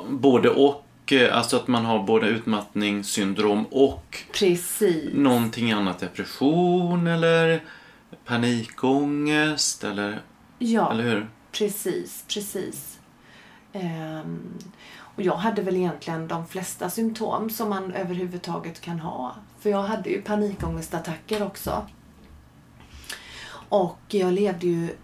[0.10, 5.10] Både och, eh, alltså att man har både utmattningssyndrom och precis.
[5.14, 6.00] någonting annat.
[6.00, 7.64] Depression eller
[8.26, 10.22] panikångest eller,
[10.60, 10.92] Ja.
[10.92, 11.30] eller hur?
[11.52, 13.00] Precis, precis.
[13.74, 14.40] Ehm,
[15.16, 19.36] och jag hade väl egentligen de flesta symptom som man överhuvudtaget kan ha.
[19.60, 21.88] För jag hade ju panikångestattacker också.
[23.70, 24.96] Och jag levde ju,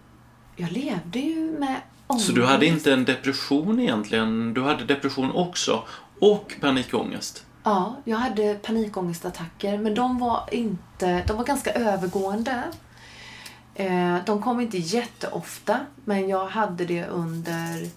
[0.56, 1.80] jag levde ju med.
[2.16, 5.82] Så du hade inte en depression egentligen, du hade depression också
[6.20, 7.44] och panikångest?
[7.62, 12.62] Ja, jag hade panikångestattacker men de var inte, de var ganska övergående.
[13.74, 17.88] Eh, de kom inte jätteofta men jag hade det under,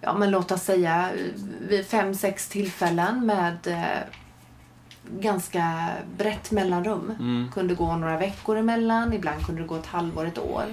[0.00, 1.10] ja men låt oss säga
[1.68, 4.08] vid fem, sex tillfällen med eh,
[5.20, 7.14] ganska brett mellanrum.
[7.18, 7.50] Mm.
[7.54, 10.64] Kunde gå några veckor emellan, ibland kunde det gå ett halvår, ett år.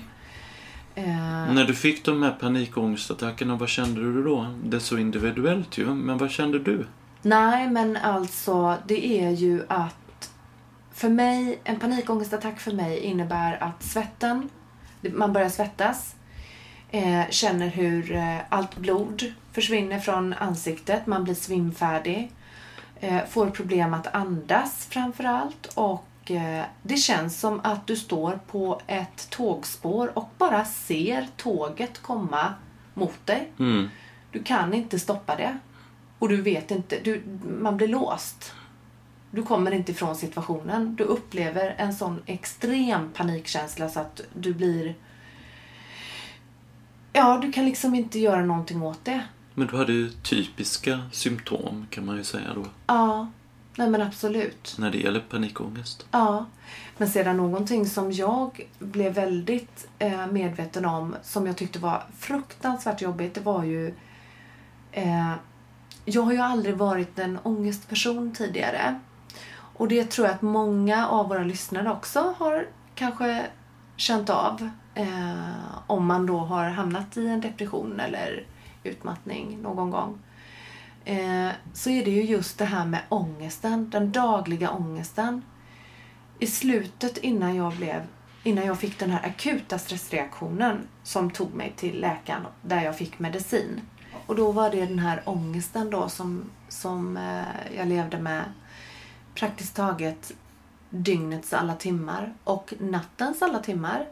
[0.96, 4.48] Eh, När du fick de här panikångestattackerna, vad kände du då?
[4.64, 6.86] Det är så individuellt ju, men vad kände du?
[7.22, 10.32] Nej, men alltså det är ju att
[10.94, 14.50] för mig, en panikångestattack för mig innebär att svetten,
[15.02, 16.16] man börjar svettas.
[16.90, 21.08] Eh, känner hur eh, allt blod försvinner från ansiktet.
[21.08, 22.32] Man blir svimfärdig.
[23.00, 25.66] Eh, får problem att andas framför allt.
[25.76, 32.02] Och eh, det känns som att du står på ett tågspår och bara ser tåget
[32.02, 32.54] komma
[32.94, 33.52] mot dig.
[33.60, 33.90] Mm.
[34.32, 35.58] Du kan inte stoppa det.
[36.20, 37.24] Och du vet inte, du,
[37.62, 38.54] man blir låst.
[39.32, 40.96] Du kommer inte ifrån situationen.
[40.96, 44.96] Du upplever en sån extrem panikkänsla så att du blir...
[47.14, 49.24] Ja, du kan liksom inte göra någonting åt det.
[49.54, 52.66] Men du hade ju typiska symptom kan man ju säga då.
[52.88, 53.28] Ja,
[53.76, 54.76] nej men absolut.
[54.80, 56.06] När det gäller panikångest.
[56.12, 56.46] Ja.
[56.98, 63.02] Men sedan någonting som jag blev väldigt eh, medveten om, som jag tyckte var fruktansvärt
[63.02, 63.94] jobbigt, det var ju...
[64.92, 65.34] Eh,
[66.06, 69.00] jag har ju aldrig varit en ångestperson tidigare.
[69.54, 73.46] Och det tror jag att många av våra lyssnare också har kanske
[73.96, 74.70] känt av.
[74.96, 75.34] Eh,
[75.88, 78.46] om man då har hamnat i en depression eller
[78.84, 80.20] utmattning någon gång.
[81.06, 85.42] Eh, så är det ju just det här med ångesten, den dagliga ångesten.
[86.40, 88.08] I slutet innan jag blev
[88.44, 93.20] innan jag fick den här akuta stressreaktionen som tog mig till läkaren där jag fick
[93.20, 93.82] medicin.
[94.28, 98.44] Och då var det den här ångesten då som, som eh, jag levde med
[99.36, 100.32] praktiskt taget
[100.90, 104.08] dygnets alla timmar och nattens alla timmar.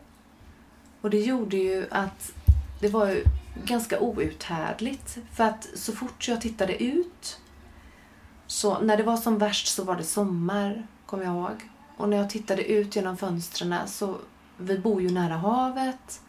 [1.02, 2.34] Och det gjorde ju att
[2.82, 3.24] det var ju
[3.66, 5.18] ganska outhärdligt.
[5.34, 7.40] För att så fort jag tittade ut,
[8.48, 11.70] så när det var som värst så var det sommar, kommer jag ihåg.
[11.98, 14.18] Och när jag tittade ut genom fönstren så,
[14.58, 16.22] vi bor ju nära havet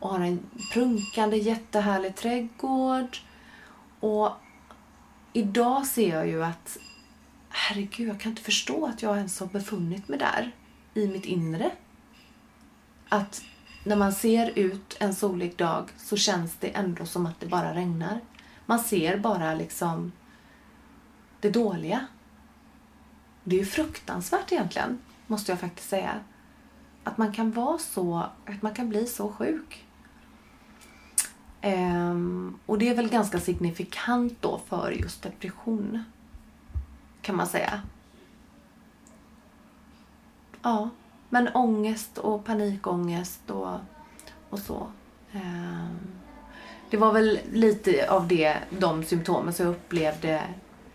[0.00, 0.40] och har en
[0.72, 3.18] prunkande jättehärlig trädgård.
[4.00, 4.30] Och
[5.32, 6.78] idag ser jag ju att
[7.48, 10.52] herregud, jag kan inte förstå att jag ens har befunnit mig där
[10.94, 11.70] i mitt inre.
[13.08, 13.42] Att
[13.84, 17.74] när man ser ut en solig dag så känns det ändå som att det bara
[17.74, 18.20] regnar.
[18.66, 20.12] Man ser bara liksom
[21.40, 22.06] det dåliga.
[23.44, 26.20] Det är ju fruktansvärt egentligen, måste jag faktiskt säga.
[27.04, 29.86] Att man kan vara så, att man kan bli så sjuk.
[31.60, 36.04] Ehm, och det är väl ganska signifikant då för just depression.
[37.22, 37.82] Kan man säga.
[40.62, 40.90] Ja,
[41.30, 43.78] men ångest och panikångest och,
[44.50, 44.86] och så.
[45.32, 45.98] Ehm,
[46.90, 50.42] det var väl lite av det, de symptomen som jag upplevde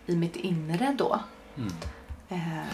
[0.06, 1.20] i mitt inre då.
[1.56, 1.72] Mm.
[2.28, 2.66] Ehm,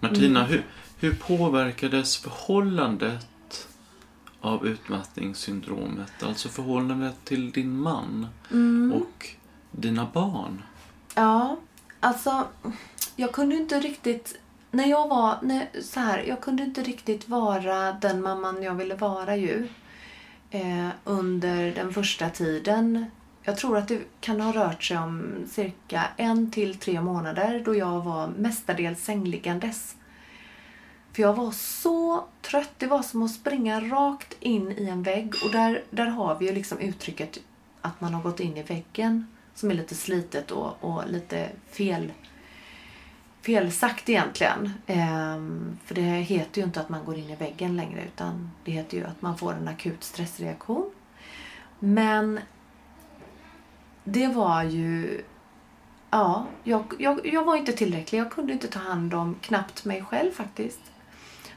[0.00, 0.64] Martina, hur,
[0.98, 3.68] hur påverkades förhållandet
[4.40, 6.22] av utmattningssyndromet?
[6.22, 8.92] Alltså förhållandet till din man mm.
[8.92, 9.28] och
[9.70, 10.62] dina barn?
[11.14, 11.56] Ja,
[12.00, 12.44] alltså
[13.16, 14.38] jag kunde inte riktigt
[14.74, 18.94] när jag var när, så här, jag kunde inte riktigt vara den mamman jag ville
[18.94, 19.68] vara ju.
[20.50, 23.06] Eh, under den första tiden.
[23.42, 27.74] Jag tror att det kan ha rört sig om cirka en till tre månader då
[27.74, 29.96] jag var mestadels sängliggandes.
[31.12, 32.70] För jag var så trött.
[32.78, 35.34] Det var som att springa rakt in i en vägg.
[35.44, 37.38] Och där, där har vi ju liksom uttrycket
[37.80, 39.26] att man har gått in i väggen.
[39.54, 42.12] Som är lite slitet och, och lite fel
[43.44, 44.72] felsagt egentligen.
[44.86, 48.72] Ehm, för det heter ju inte att man går in i väggen längre utan det
[48.72, 50.90] heter ju att man får en akut stressreaktion.
[51.78, 52.40] Men
[54.04, 55.22] det var ju...
[56.10, 58.18] Ja, jag, jag, jag var inte tillräcklig.
[58.18, 60.80] Jag kunde inte ta hand om knappt mig själv faktiskt.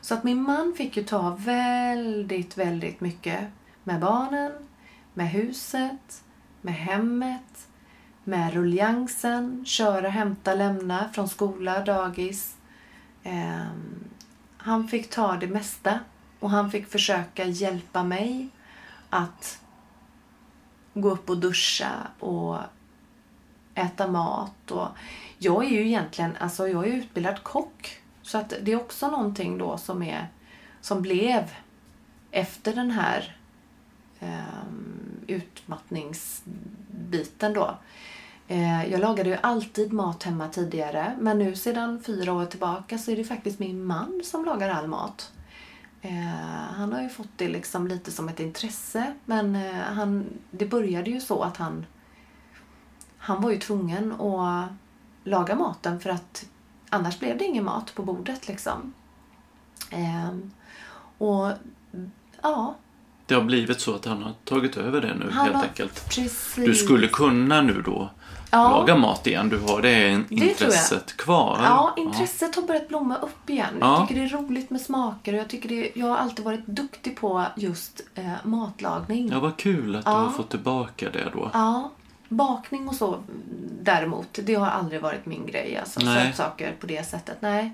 [0.02, 3.40] Så att min man fick ju ta väldigt, väldigt mycket
[3.84, 4.52] med barnen,
[5.14, 6.24] med huset,
[6.62, 7.67] med hemmet,
[8.28, 12.56] med rulliansen, köra, hämta, lämna från skola, dagis.
[13.24, 13.66] Eh,
[14.58, 16.00] han fick ta det mesta
[16.40, 18.50] och han fick försöka hjälpa mig
[19.10, 19.62] att
[20.94, 22.58] gå upp och duscha och
[23.76, 24.72] äta mat.
[24.72, 24.88] Och
[25.38, 28.02] jag är ju egentligen, alltså jag är utbildad kock.
[28.22, 30.28] Så att det är också någonting då som är,
[30.82, 31.52] som blev
[32.32, 33.38] efter den här
[34.20, 34.64] eh,
[35.28, 37.78] utmattningsbiten då.
[38.48, 43.12] Eh, jag lagade ju alltid mat hemma tidigare men nu sedan fyra år tillbaka så
[43.12, 45.32] är det faktiskt min man som lagar all mat.
[46.02, 46.12] Eh,
[46.76, 51.10] han har ju fått det liksom lite som ett intresse men eh, han, det började
[51.10, 51.86] ju så att han
[53.18, 54.70] han var ju tvungen att
[55.24, 56.46] laga maten för att
[56.90, 58.94] annars blev det ingen mat på bordet liksom.
[59.92, 60.52] Ehm,
[61.18, 61.52] och
[62.42, 62.76] ja,
[63.28, 66.06] det har blivit så att han har tagit över det nu Han helt har- enkelt.
[66.10, 66.54] Precis.
[66.56, 68.10] Du skulle kunna nu då
[68.52, 68.70] ja.
[68.72, 69.50] laga mat igen.
[69.50, 70.24] Du har det, jag.
[70.30, 71.60] intresset kvar.
[71.64, 73.78] Ja, intresset har börjat blomma upp igen.
[73.80, 74.00] Ja.
[74.00, 76.66] Jag tycker det är roligt med smaker och jag, tycker det, jag har alltid varit
[76.68, 79.30] duktig på just eh, matlagning.
[79.32, 80.12] Ja, vad kul att Ja.
[80.12, 81.50] du har fått tillbaka det då.
[81.54, 81.92] Ja,
[82.30, 83.20] bakning och så
[83.82, 85.78] däremot, det har aldrig varit min grej.
[85.78, 87.74] Alltså sötsaker på det sättet, nej.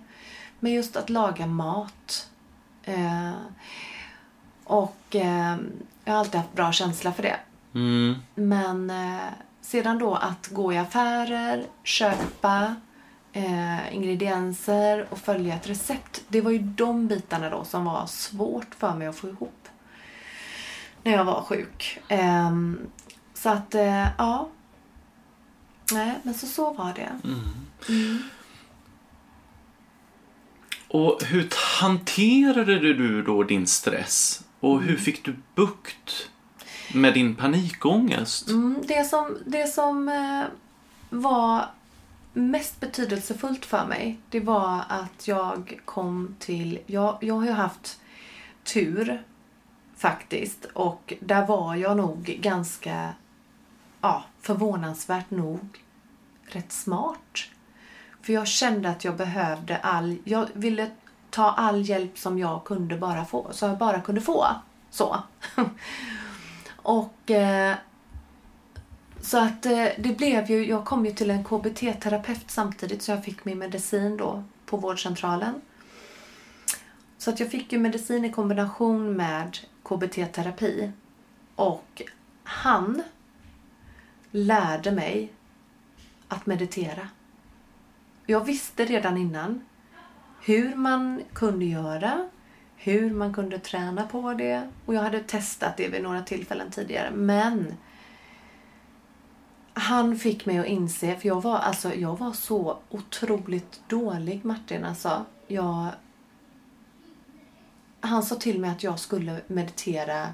[0.59, 2.29] Men just att laga mat.
[2.83, 3.31] Eh,
[4.63, 5.57] och eh,
[6.05, 7.39] jag har alltid haft bra känsla för det.
[7.73, 8.15] Mm.
[8.35, 12.75] Men eh, sedan då att gå i affärer, köpa
[13.33, 16.23] eh, ingredienser och följa ett recept.
[16.27, 19.67] Det var ju de bitarna då som var svårt för mig att få ihop.
[21.03, 21.99] När jag var sjuk.
[22.07, 22.79] Ehm,
[23.33, 24.49] så att, eh, ja.
[25.91, 27.11] Nej, men så, så var det.
[27.89, 28.23] Mm.
[30.87, 31.49] Och hur
[31.81, 34.42] hanterade du då din stress?
[34.63, 36.29] Och hur fick du bukt
[36.93, 38.49] med din panikångest?
[38.49, 40.43] Mm, det som, det som eh,
[41.09, 41.65] var
[42.33, 46.79] mest betydelsefullt för mig, det var att jag kom till...
[46.85, 47.99] Jag, jag har ju haft
[48.63, 49.23] tur
[49.97, 53.13] faktiskt och där var jag nog ganska,
[54.01, 55.83] ja, förvånansvärt nog
[56.45, 57.39] rätt smart.
[58.21, 60.17] För jag kände att jag behövde all...
[60.23, 60.91] Jag ville
[61.33, 64.45] ta all hjälp som jag kunde bara få, som jag bara kunde få.
[64.89, 65.17] Så.
[66.75, 67.75] och eh,
[69.21, 73.23] så att eh, det blev ju, jag kom ju till en KBT-terapeut samtidigt så jag
[73.23, 75.61] fick min medicin då på vårdcentralen.
[77.17, 80.91] Så att jag fick ju medicin i kombination med KBT-terapi.
[81.55, 82.01] Och
[82.43, 83.03] han
[84.31, 85.33] lärde mig
[86.27, 87.07] att meditera.
[88.25, 89.61] Jag visste redan innan
[90.45, 92.29] hur man kunde göra,
[92.75, 94.69] hur man kunde träna på det.
[94.85, 97.11] Och jag hade testat det vid några tillfällen tidigare.
[97.11, 97.73] Men
[99.73, 104.85] han fick mig att inse, för jag var, alltså, jag var så otroligt dålig Martin.
[104.85, 105.87] Alltså, jag,
[107.99, 110.27] han sa till mig att jag skulle meditera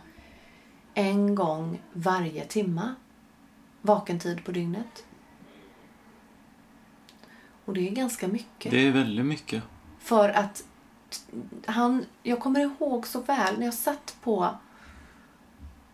[0.93, 2.95] en gång varje timma.
[3.81, 5.05] Vaken tid på dygnet.
[7.65, 8.71] Och det är ganska mycket.
[8.71, 9.63] Det är väldigt mycket.
[10.09, 10.63] För att
[11.65, 14.49] han, jag kommer ihåg så väl när jag satt på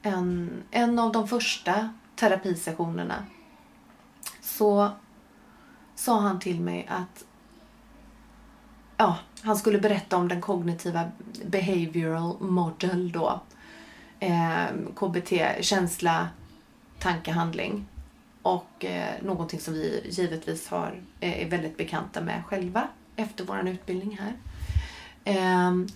[0.01, 3.25] en, en av de första terapisessionerna
[4.41, 4.89] så
[5.95, 7.25] sa han till mig att
[8.97, 11.11] ja, han skulle berätta om den kognitiva
[11.45, 13.41] behavioral model då.
[14.19, 16.27] Eh, KBT, känsla,
[16.99, 17.85] tanke, handling.
[18.41, 23.67] Och eh, någonting som vi givetvis har, eh, är väldigt bekanta med själva efter vår
[23.67, 24.33] utbildning här.
[25.23, 25.87] Ehm,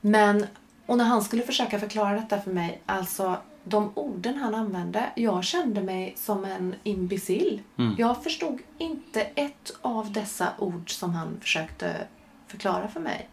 [0.00, 0.46] men,
[0.86, 5.44] och när han skulle försöka förklara detta för mig, alltså de orden han använde, jag
[5.44, 7.62] kände mig som en imbecill.
[7.78, 7.94] Mm.
[7.98, 12.06] Jag förstod inte ett av dessa ord som han försökte
[12.46, 13.28] förklara för mig.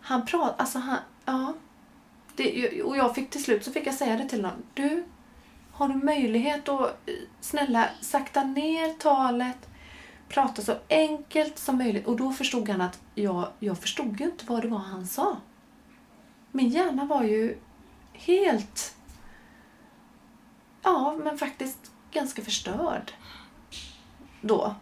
[0.00, 1.54] Han pratade, alltså han, ja.
[2.36, 4.62] Det, och jag fick till slut så fick jag säga det till honom.
[4.74, 5.04] Du,
[5.72, 9.68] har du möjlighet att eh, snälla sakta ner talet,
[10.28, 12.06] prata så enkelt som möjligt.
[12.06, 15.36] Och då förstod han att jag, jag förstod ju inte vad det var han sa.
[16.52, 17.58] Min hjärna var ju
[18.12, 18.96] helt,
[20.82, 23.12] ja men faktiskt ganska förstörd
[24.40, 24.74] då.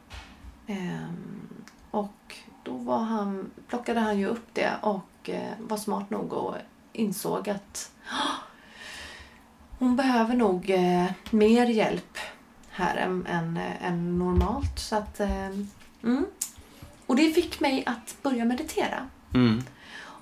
[0.67, 6.33] Ehm, och då var han, plockade han ju upp det och eh, var smart nog
[6.33, 6.55] och
[6.93, 7.93] insåg att
[9.79, 12.19] hon behöver nog eh, mer hjälp
[12.75, 14.79] här än, än, än normalt.
[14.79, 15.47] Så att, eh,
[16.03, 16.27] mm.
[17.07, 19.09] Och det fick mig att börja meditera.
[19.35, 19.63] Mm.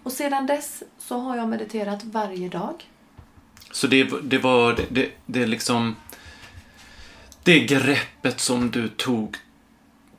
[0.02, 2.88] Och sedan dess så har jag mediterat varje dag.
[3.70, 5.96] Så det, det var det, det, det liksom
[7.42, 9.36] det greppet som du tog,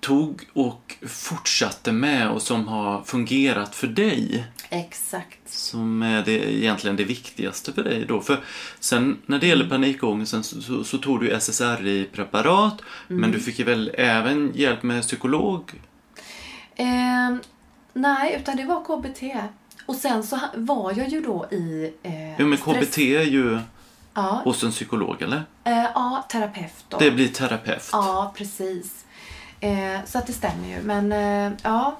[0.03, 4.45] tog och fortsatte med och som har fungerat för dig.
[4.69, 5.39] Exakt.
[5.45, 8.21] Som är det, egentligen det viktigaste för dig då.
[8.21, 8.43] För
[8.79, 13.65] sen när det gäller panikångesten så, så, så tog du SSRI-preparat men du fick ju
[13.65, 15.71] väl även hjälp med psykolog?
[16.75, 17.35] Eh,
[17.93, 19.23] nej, utan det var KBT.
[19.85, 21.93] Och sen så var jag ju då i...
[22.03, 23.59] Eh, Jo men KBT är ju
[24.13, 25.43] Ja, hos en psykolog eller?
[25.63, 26.97] eh, ja, terapeut då.
[26.97, 27.89] Det blir terapeut.
[27.91, 29.05] Ja, precis.
[29.63, 30.81] Eh, så att det stämmer ju.
[30.81, 31.97] Men eh, ja.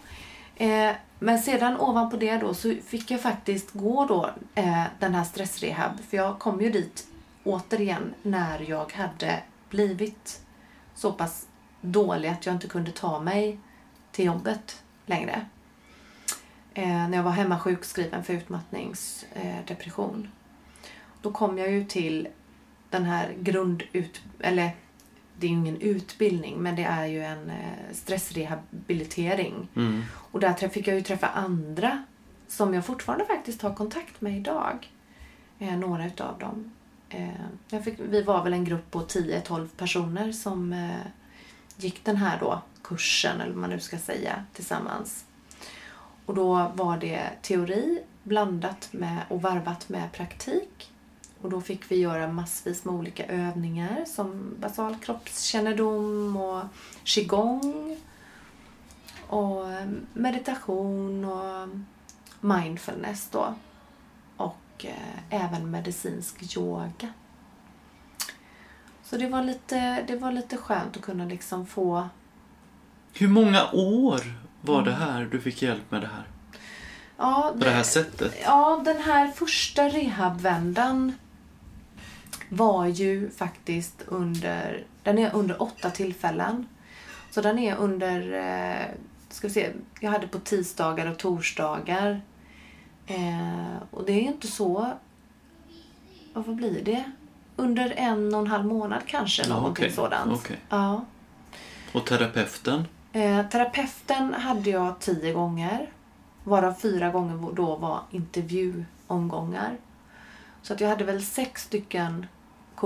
[0.55, 5.23] Eh, men sedan ovanpå det då så fick jag faktiskt gå då eh, den här
[5.23, 5.99] stressrehab.
[6.09, 7.07] För jag kom ju dit
[7.43, 10.41] återigen när jag hade blivit
[10.95, 11.47] så pass
[11.81, 13.59] dålig att jag inte kunde ta mig
[14.11, 15.45] till jobbet längre.
[16.73, 20.23] Eh, när jag var hemma sjukskriven för utmattningsdepression.
[20.23, 20.29] Eh,
[21.21, 22.27] då kom jag ju till
[22.89, 24.21] den här grundut...
[24.39, 24.71] Eller
[25.43, 29.67] det är ju ingen utbildning men det är ju en eh, stressrehabilitering.
[29.75, 30.03] Mm.
[30.31, 32.03] Och där fick jag ju träffa andra
[32.47, 34.91] som jag fortfarande faktiskt har kontakt med idag.
[35.59, 36.71] Eh, några utav dem.
[37.09, 41.05] Eh, fick, vi var väl en grupp på 10-12 personer som eh,
[41.77, 45.25] gick den här då kursen, eller vad man nu ska säga, tillsammans.
[46.25, 50.92] Och då var det teori blandat med och varvat med praktik.
[51.43, 56.63] Och då fick vi göra massvis med olika övningar som basal kroppskännedom och
[57.03, 57.97] qigong
[59.27, 59.65] och
[60.13, 61.69] meditation och
[62.41, 63.53] mindfulness då.
[64.37, 67.13] Och eh, även medicinsk yoga.
[69.03, 72.09] Så det var, lite, det var lite skönt att kunna liksom få...
[73.13, 74.21] Hur många år
[74.61, 76.27] var det här du fick hjälp med det här?
[77.17, 78.35] Ja, På det här sättet?
[78.43, 81.13] Ja, den här första rehabvändan
[82.55, 86.67] var ju faktiskt under, den är under åtta tillfällen.
[87.31, 88.87] Så den är under, eh,
[89.29, 92.21] ska vi se, jag hade på tisdagar och torsdagar.
[93.07, 94.91] Eh, och det är ju inte så,
[96.33, 97.03] vad blir det?
[97.55, 100.31] Under en och en halv månad kanske, Ja, någonting okej, sådant.
[100.33, 100.57] okej.
[100.69, 101.05] Ja.
[101.93, 102.83] Och terapeuten?
[103.13, 105.89] Eh, terapeuten hade jag tio gånger.
[106.43, 109.77] Varav fyra gånger då var intervjuomgångar.
[110.61, 112.25] Så att jag hade väl sex stycken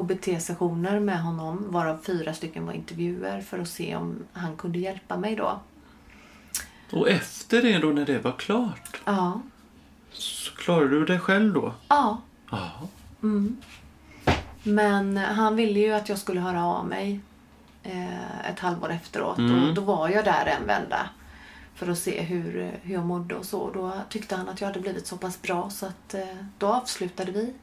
[0.01, 1.65] KBT-sessioner med honom.
[1.71, 5.59] Varav fyra stycken var intervjuer för att se om han kunde hjälpa mig då.
[6.91, 9.41] Och efter det då när det var klart, Ja.
[10.11, 11.73] så klarade du dig själv då?
[11.87, 12.21] Ja.
[12.51, 12.71] Ja.
[13.23, 13.57] Mm.
[14.63, 17.19] Men han ville ju att jag skulle höra av mig
[17.83, 19.37] eh, ett halvår efteråt.
[19.37, 19.63] Mm.
[19.69, 21.09] Och då var jag där en vända.
[21.75, 23.71] För att se hur, hur jag mådde och så.
[23.73, 26.21] Då tyckte han att jag hade blivit så pass bra så att eh,
[26.57, 27.53] då avslutade vi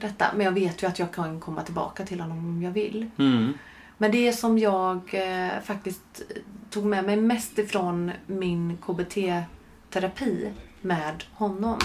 [0.00, 0.26] detta.
[0.34, 3.10] Men jag vet ju att jag kan komma tillbaka till honom om jag vill.
[3.18, 3.52] Mm.
[3.98, 6.22] Men det som jag eh, faktiskt
[6.70, 11.78] tog med mig mest ifrån min KBT-terapi med honom.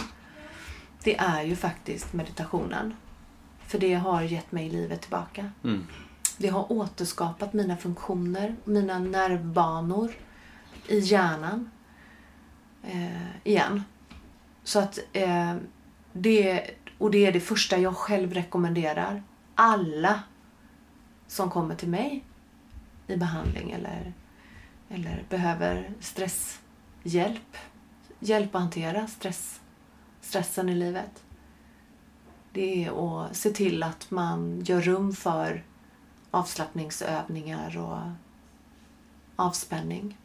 [1.04, 2.94] Det är ju faktiskt meditationen.
[3.68, 5.52] För det har gett mig livet tillbaka.
[5.64, 5.88] Mm.
[6.38, 10.12] Det har återskapat mina funktioner, mina nervbanor
[10.88, 11.72] i hjärnan
[12.84, 13.84] eh, igen.
[14.64, 15.56] Så att eh,
[16.14, 16.70] det,
[17.02, 19.24] och det är det första jag själv rekommenderar.
[19.56, 20.20] Alla
[21.28, 22.24] som kommer till mig
[23.08, 24.14] i behandling eller,
[24.90, 27.58] eller behöver stresshjälp.
[28.20, 29.60] Hjälp att hantera stress,
[30.22, 31.24] stressen i livet.
[32.54, 35.64] Det är att se till att man gör rum för
[36.32, 38.00] avslappningsövningar och
[39.36, 40.18] avspänning.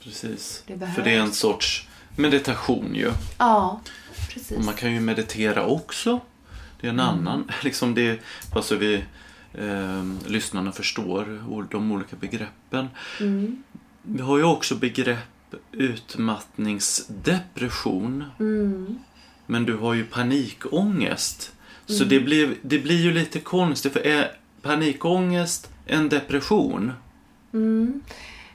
[0.00, 0.62] Precis.
[0.66, 0.86] Det.
[0.86, 3.12] För det är en sorts meditation ju.
[3.38, 3.80] Ja,
[4.30, 4.58] precis.
[4.58, 6.20] Och man kan ju meditera också.
[6.80, 8.20] Det är en annan, liksom det,
[8.52, 9.04] bara så vi
[9.54, 12.88] eh, lyssnarna förstår de olika begreppen.
[13.20, 13.62] Mm.
[14.02, 18.24] Vi har ju också begrepp utmattningsdepression.
[18.40, 18.98] Mm.
[19.46, 21.52] Men du har ju panikångest.
[21.86, 24.32] Så det, blir, det blir ju lite konstigt för är
[24.62, 26.92] panikångest en depression?
[27.52, 28.02] Mm.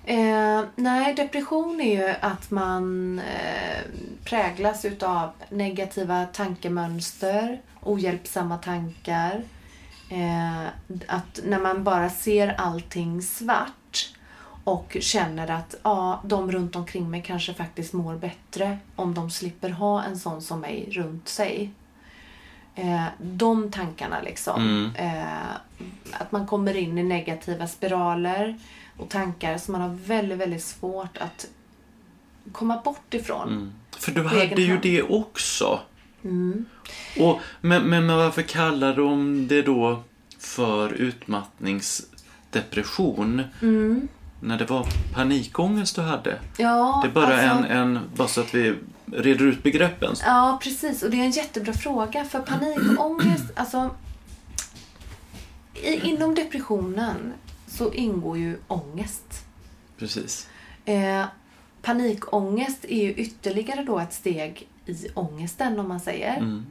[0.10, 3.82] Eh, nej, depression är ju att man eh,
[4.24, 9.44] präglas utav negativa tankemönster, ohjälpsamma tankar.
[10.10, 10.66] Eh,
[11.08, 14.14] att när man bara ser allting svart
[14.64, 19.70] och känner att ja, de runt omkring mig kanske faktiskt mår bättre om de slipper
[19.70, 21.72] ha en sån som mig runt sig.
[22.76, 24.62] Eh, de tankarna liksom.
[24.62, 24.96] Mm.
[24.96, 25.52] Eh,
[26.12, 28.60] att man kommer in i negativa spiraler
[28.98, 31.48] och tankar som man har väldigt, väldigt svårt att
[32.52, 33.50] komma bort ifrån.
[33.50, 33.72] Mm.
[33.98, 34.82] För du hade ju hand.
[34.82, 35.80] det också.
[36.24, 36.66] Mm.
[37.20, 40.04] Och, men, men, men varför kallar de det då
[40.40, 43.44] för utmattningsdepression?
[43.62, 44.08] Mm.
[44.40, 46.40] När det var panikångest du hade?
[46.58, 48.76] Ja, Det är bara alltså, en, en, bara så att vi
[49.06, 50.16] reder ut begreppen.
[50.26, 51.04] Ja, precis.
[51.04, 52.26] Och det är en jättebra fråga.
[52.26, 53.90] För panikångest, alltså...
[55.74, 57.34] I, inom depressionen
[57.78, 59.46] så ingår ju ångest.
[59.98, 60.50] Precis.
[60.86, 61.26] Eh,
[61.82, 66.38] panikångest är ju ytterligare då ett steg i ångesten om man säger.
[66.38, 66.66] Mm.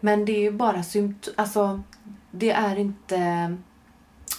[0.00, 1.34] Men det är ju bara symptom...
[1.36, 1.82] Alltså,
[2.30, 3.56] det är inte...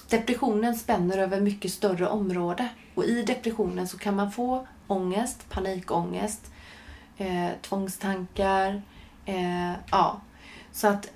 [0.09, 2.69] Depressionen spänner över mycket större område.
[2.95, 6.51] Och i depressionen så kan man få ångest, panikångest,
[7.17, 8.81] eh, tvångstankar.
[9.25, 10.21] Eh, ja.
[10.71, 11.11] Så att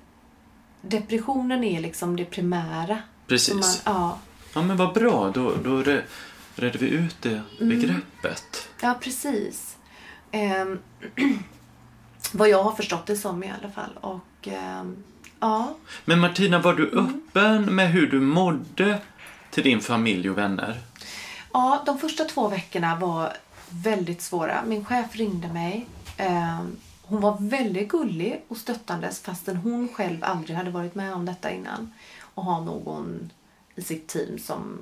[0.82, 2.98] depressionen är liksom det primära.
[3.26, 3.54] Precis.
[3.54, 4.18] Man, ja,
[4.58, 6.02] Ja men vad bra, då, då re-
[6.54, 7.28] redde vi ut det
[7.60, 7.68] Mm.
[7.68, 8.68] begreppet.
[8.82, 9.76] ja, precis.
[10.30, 10.78] Ehm,
[12.32, 13.90] Vad jag har förstått det som i alla fall.
[14.00, 14.82] Och eh,
[15.40, 18.98] ja, Men Martina, var du öppen med hur du mådde
[19.50, 20.78] till din familj och vänner?
[21.52, 23.32] Ja, de första två veckorna var
[23.70, 24.62] väldigt svåra.
[24.66, 25.86] Min chef ringde mig.
[26.16, 26.60] Eh,
[27.02, 31.50] hon var väldigt gullig och stöttandes fastän hon själv aldrig hade varit med om detta
[31.50, 31.92] innan.
[32.34, 33.30] Och har någon
[33.78, 34.78] i sitt team som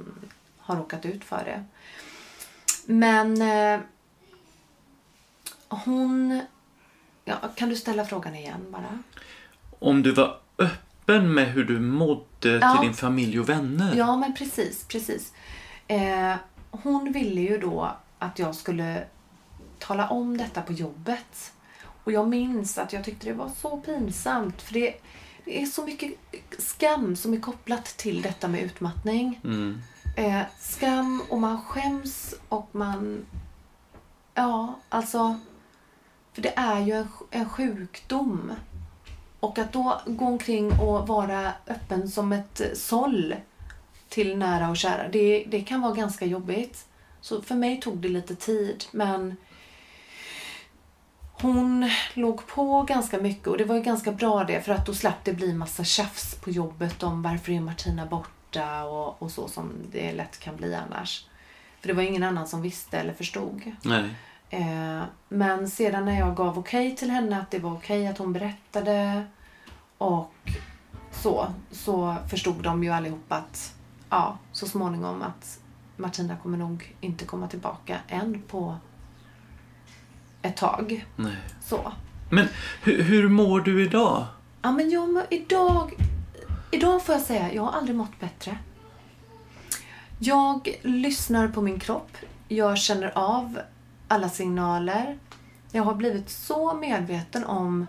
[0.58, 1.64] har råkat ut för det.
[2.86, 3.80] Men eh,
[5.68, 6.40] hon...
[7.24, 8.98] Ja, kan du ställa frågan igen bara?
[9.78, 12.72] Om du var öppen med hur du mådde Ja.
[12.76, 13.94] till din familj och vänner?
[13.96, 15.32] Ja, men precis, precis.
[15.88, 16.34] Eh,
[16.70, 19.04] hon ville ju då att jag skulle
[19.78, 21.52] tala om detta på jobbet.
[22.04, 24.62] Och jag minns att jag tyckte det var så pinsamt.
[24.62, 24.94] För det,
[25.46, 26.12] det är så mycket
[26.58, 29.40] skam som är kopplat till detta med utmattning.
[29.44, 29.82] Mm.
[30.16, 33.26] Eh, skam och man skäms och man...
[34.34, 35.40] Ja, alltså...
[36.32, 38.52] För det är ju en, en sjukdom.
[39.40, 43.34] Och att då gå omkring och vara öppen som ett såll
[44.08, 46.86] till nära och kära, det, det kan vara ganska jobbigt.
[47.20, 49.36] Så för mig tog det lite tid, men
[51.42, 54.94] hon låg på ganska mycket och det var ju ganska bra det för att då
[54.94, 59.48] slapp det bli massa tjafs på jobbet om varför är Martina borta och, och så
[59.48, 61.26] som det lätt kan bli annars.
[61.80, 63.72] För det var ingen annan som visste eller förstod.
[63.82, 64.10] Nej.
[64.50, 68.32] Eh, men sedan när jag gav okej till henne att det var okej att hon
[68.32, 69.26] berättade
[69.98, 70.32] och
[71.10, 73.74] så, så förstod de ju allihop att
[74.10, 75.60] ja, så småningom att
[75.96, 78.76] Martina kommer nog inte komma tillbaka än på
[80.46, 81.06] ett tag.
[81.16, 81.36] Nej.
[81.64, 81.92] Så.
[82.30, 82.48] Men
[82.82, 84.26] hur, hur mår du idag?
[84.62, 85.92] Ja, men jag mår idag...
[86.70, 88.58] Idag får jag säga, jag har aldrig mått bättre.
[90.18, 92.16] Jag lyssnar på min kropp.
[92.48, 93.58] Jag känner av
[94.08, 95.18] alla signaler.
[95.72, 97.86] Jag har blivit så medveten om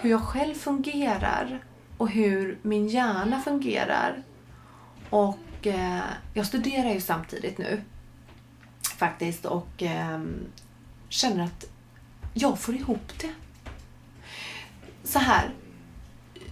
[0.00, 1.60] hur jag själv fungerar
[1.98, 4.22] och hur min hjärna fungerar.
[5.10, 6.00] Och eh,
[6.34, 7.82] jag studerar ju samtidigt nu.
[8.96, 9.44] Faktiskt.
[9.44, 10.20] Och eh,
[11.10, 11.64] känner att
[12.34, 13.32] jag får ihop det
[15.04, 15.50] så här.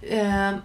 [0.01, 0.55] Eh,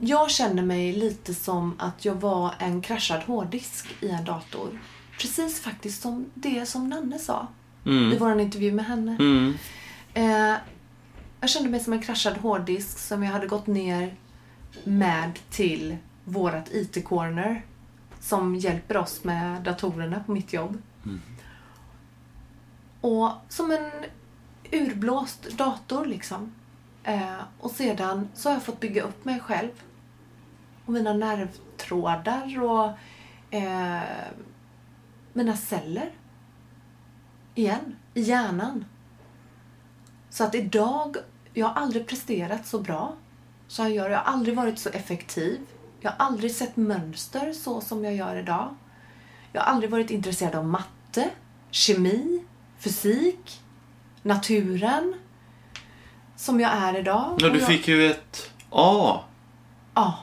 [0.00, 4.80] jag känner mig lite som att jag var en kraschad hårddisk i en dator.
[5.20, 7.46] Precis faktiskt som det som Nanne sa
[7.84, 8.18] i Mm.
[8.18, 9.16] vår intervju med henne.
[9.20, 9.54] Mm.
[10.14, 10.56] Eh,
[11.40, 14.14] jag kände mig som en kraschad hårddisk som jag hade gått ner
[14.84, 17.62] med till vårat IT-corner
[18.20, 20.82] som hjälper oss med datorerna på mitt jobb.
[23.00, 23.90] Och som en
[24.72, 26.52] urblåst dator liksom.
[27.04, 29.70] Eh, och sedan så har jag fått bygga upp mig själv.
[30.86, 32.92] Och mina nervtrådar och
[33.54, 34.02] eh,
[35.32, 36.10] mina celler.
[37.54, 38.84] Igen, i hjärnan.
[40.30, 41.16] Så att idag,
[41.54, 43.14] jag har aldrig presterat så bra
[43.68, 44.10] som jag gör.
[44.10, 45.60] Jag har aldrig varit så effektiv.
[46.00, 48.74] Jag har aldrig sett mönster så som jag gör idag.
[49.52, 51.30] Jag har aldrig varit intresserad av matte,
[51.70, 52.44] kemi,
[52.78, 53.60] fysik,
[54.22, 55.14] naturen.
[56.36, 57.38] Som jag är idag.
[57.40, 59.20] Ja, du jag, fick ju ett A.
[59.94, 60.18] Ja,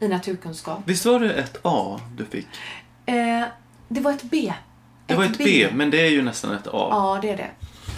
[0.00, 0.80] i naturkunskap.
[0.84, 2.46] Visst var det ett A du fick?
[3.06, 3.44] Eh,
[3.88, 4.52] det var ett B.
[5.06, 6.70] Det var ett B, men det är ju nästan ett A.
[6.90, 7.50] Ja, det är det.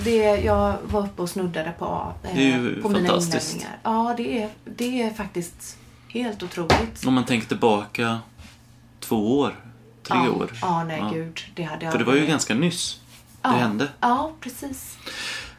[0.05, 2.13] det jag var uppe och snuddade på A.
[2.25, 3.55] eh, Det är ju på mina fantastiskt.
[3.55, 3.79] inlämningar.
[3.83, 7.07] Ja, det är, det är faktiskt helt otroligt.
[7.07, 8.19] Om man tänker tillbaka
[9.01, 9.55] två år,
[10.03, 10.51] tre ja, år.
[10.63, 11.11] Ja, nej Ja.
[11.11, 11.41] gud.
[11.55, 13.01] Det hade jag För det var ju ganska nyss
[13.43, 13.51] ja.
[13.51, 13.89] det hände.
[14.01, 14.99] Ja, precis.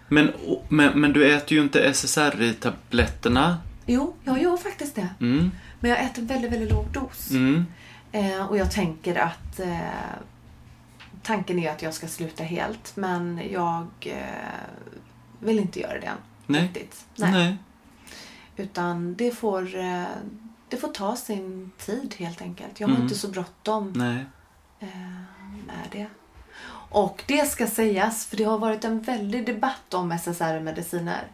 [0.07, 0.31] Men,
[0.69, 3.57] men, men du äter ju inte SSRI-tabletterna.
[3.85, 5.09] Jo, jag gör faktiskt det.
[5.19, 7.31] Mm, Men jag äter väldigt, väldigt låg dos.
[7.31, 7.65] mm,
[8.11, 9.79] Eh, och jag tänker att eh,
[11.23, 12.95] tanken är att jag ska sluta helt.
[12.95, 14.59] Men jag eh,
[15.39, 16.17] vill inte göra det än.
[16.45, 16.61] Nej.
[16.61, 17.05] Riktigt.
[17.15, 17.57] nej.
[18.57, 20.03] Utan det får, eh,
[20.69, 22.79] det får ta sin tid helt enkelt.
[22.79, 23.03] Jag har Mm.
[23.03, 24.25] inte så bråttom nej.
[24.79, 24.87] eh,
[25.67, 26.07] med det.
[26.89, 31.27] Och det ska sägas, för det har varit en väldig debatt om SSRI-mediciner.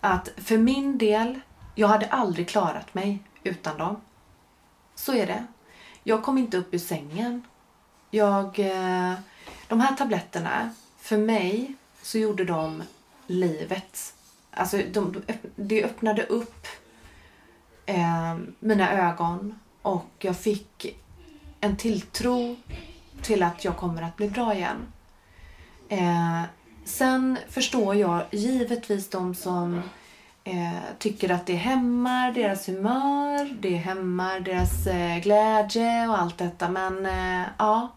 [0.00, 1.40] Att för min del,
[1.74, 3.96] jag hade aldrig klarat mig utan dem.
[4.94, 5.46] Så är det.
[6.02, 7.42] Jag kom inte upp ur sängen.
[8.10, 9.14] Jag, eh,
[9.68, 12.82] de här tabletterna, för mig så gjorde de
[13.26, 14.14] livet.
[14.50, 15.22] Alltså de, de,
[15.56, 16.66] det öppnade upp
[17.86, 20.96] eh, mina ögon och jag fick
[21.60, 22.56] en tilltro
[23.22, 24.76] till att jag kommer att bli bra igen.
[25.88, 26.42] Eh,
[26.84, 29.82] sen förstår jag givetvis de som
[30.44, 36.68] eh, tycker att det hämmar deras humör, det hämmar deras eh, glädje och allt detta.
[36.68, 37.88] Men eh, ja,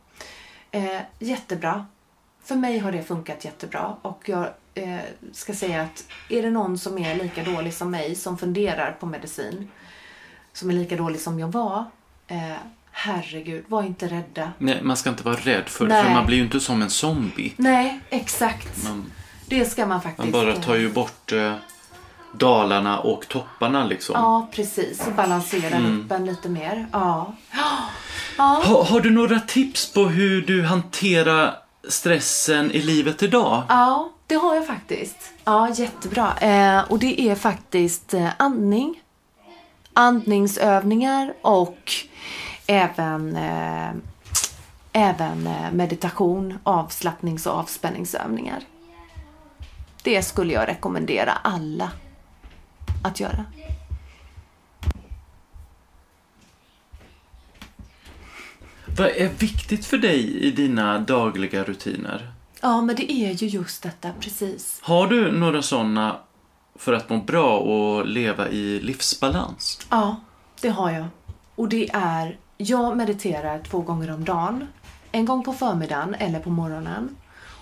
[0.72, 1.86] eh, jättebra.
[2.44, 5.00] För mig har det funkat jättebra och jag eh,
[5.32, 9.06] ska säga att är det någon som är lika dålig som mig som funderar på
[9.06, 9.68] medicin,
[10.54, 11.86] som är lika dålig som jag var,
[12.28, 12.58] eh,
[12.92, 14.52] herregud, var inte rädda.
[14.58, 16.90] Nej, man ska inte vara rädd för det, för man blir ju inte som en
[16.90, 17.54] zombie.
[17.58, 18.84] Nej, exakt.
[18.84, 19.12] Man,
[19.48, 20.32] Det ska man faktiskt...
[20.34, 21.54] man bara tar ju bort eh,
[22.34, 24.16] dalarna och topparna liksom.
[24.18, 25.08] Ja, precis.
[25.08, 26.02] Och balansera Mm.
[26.06, 26.88] upp en lite mer.
[26.92, 27.34] Ja.
[28.38, 28.62] Ja.
[28.66, 31.56] Ha, har du några tips på hur du hanterar
[31.90, 33.64] stressen i livet idag?
[33.70, 35.18] Ja, det har jag faktiskt.
[35.44, 36.34] Ja, jättebra.
[36.38, 39.02] Eh, och det är faktiskt eh, andning,
[39.94, 41.92] andningsövningar och
[42.68, 43.92] även, eh,
[44.92, 48.64] även eh, meditation, avslappnings och avspänningsövningar.
[50.04, 51.92] Det skulle jag rekommendera alla
[53.04, 53.46] att göra.
[58.98, 62.32] Vad är viktigt för dig i dina dagliga rutiner?
[62.62, 64.80] Ja, men det är ju just detta, precis.
[64.84, 66.20] Har du några sådana
[66.76, 69.88] för att må bra och leva i livsbalans?
[69.90, 70.16] Ja,
[70.62, 71.06] det har jag.
[71.56, 74.68] Och det är, jag mediterar två gånger om dagen.
[75.12, 77.18] En gång på förmiddagen eller på morgonen.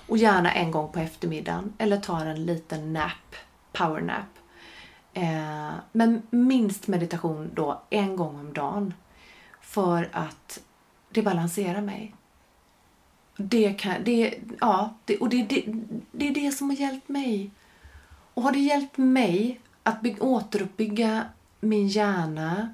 [0.07, 1.73] Och gärna en gång på eftermiddagen.
[1.77, 3.35] Eller tar en liten nap,
[3.71, 4.39] power nap.
[5.13, 8.93] Eh, men minst meditation då en gång om dagen.
[9.61, 10.59] För att
[11.09, 12.15] det balanserar mig.
[13.37, 15.63] Det kan, det, ja, det, och det, det,
[16.11, 17.51] det är det som har hjälpt mig.
[18.33, 21.23] Och har det hjälpt mig att återuppbygga
[21.59, 22.73] min hjärna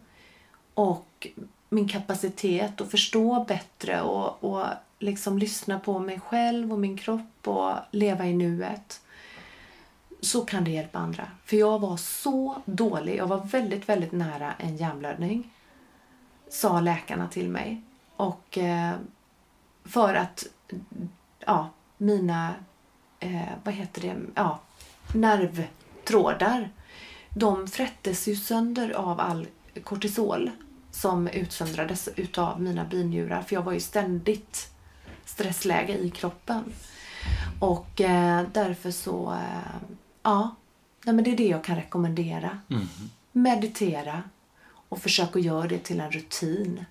[0.73, 1.27] och
[1.69, 4.65] min kapacitet och förstå bättre och, och
[4.99, 9.01] liksom lyssna på mig själv och min kropp och leva i nuet
[10.21, 11.27] så kan det hjälpa andra.
[11.45, 13.15] För jag var så dålig.
[13.15, 15.51] Jag var väldigt, väldigt nära en hjärnblödning.
[16.49, 17.81] Sa läkarna till mig.
[18.15, 18.95] Och eh,
[19.85, 20.45] för att
[21.39, 22.53] ja, mina,
[23.19, 24.59] eh, vad heter det, ja,
[25.13, 26.69] nervtrådar,
[27.29, 29.47] de frättes ju sönder av all
[29.83, 30.51] kortisol
[30.95, 33.41] som utsöndrades utav mina binjurar.
[33.41, 34.69] För jag var ju ständigt
[35.25, 36.63] stressläge i kroppen.
[37.59, 39.89] Och eh, därför så, eh,
[40.23, 40.55] ja,
[41.05, 42.59] nej, men det är det jag kan rekommendera.
[43.31, 44.23] Meditera
[44.89, 46.85] och försök att göra det till en rutin.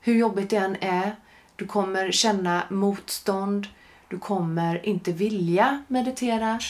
[0.00, 1.16] Hur jobbigt det än är,
[1.56, 3.66] du kommer känna motstånd,
[4.08, 6.60] du kommer inte vilja meditera.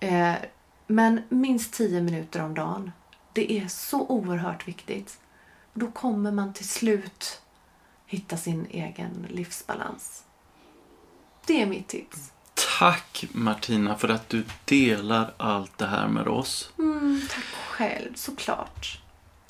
[0.00, 0.34] Eh,
[0.86, 2.92] men minst 10 minuter om dagen.
[3.32, 5.20] Det är så oerhört viktigt.
[5.74, 7.40] Då kommer man till slut
[8.06, 10.24] hitta sin egen livsbalans.
[11.46, 12.32] Det är mitt tips.
[12.78, 16.70] Tack Martina för att du delar allt det här med oss.
[16.78, 19.00] Mm, tack själv, såklart.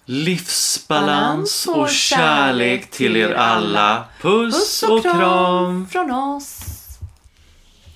[0.05, 4.05] Livsbalans och kärlek till er alla.
[4.20, 5.89] Puss och kram!
[5.89, 6.80] från oss.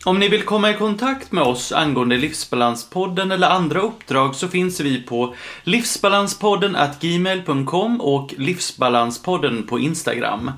[0.05, 4.81] Om ni vill komma i kontakt med oss angående Livsbalanspodden eller andra uppdrag så finns
[4.81, 10.51] vi på livsbalanspodden gmail.com och Livsbalanspodden på Instagram.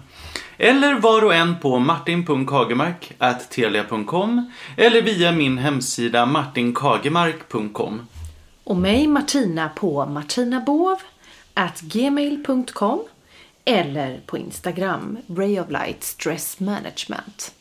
[0.59, 8.07] Eller var och en på martin.kagemark.telia.com eller via min hemsida martinkagemark.com.
[8.65, 10.97] Och mig Martina på martinabov
[11.81, 13.03] gmail.com
[13.65, 17.53] eller på Instagram Ray of Light Stress Management.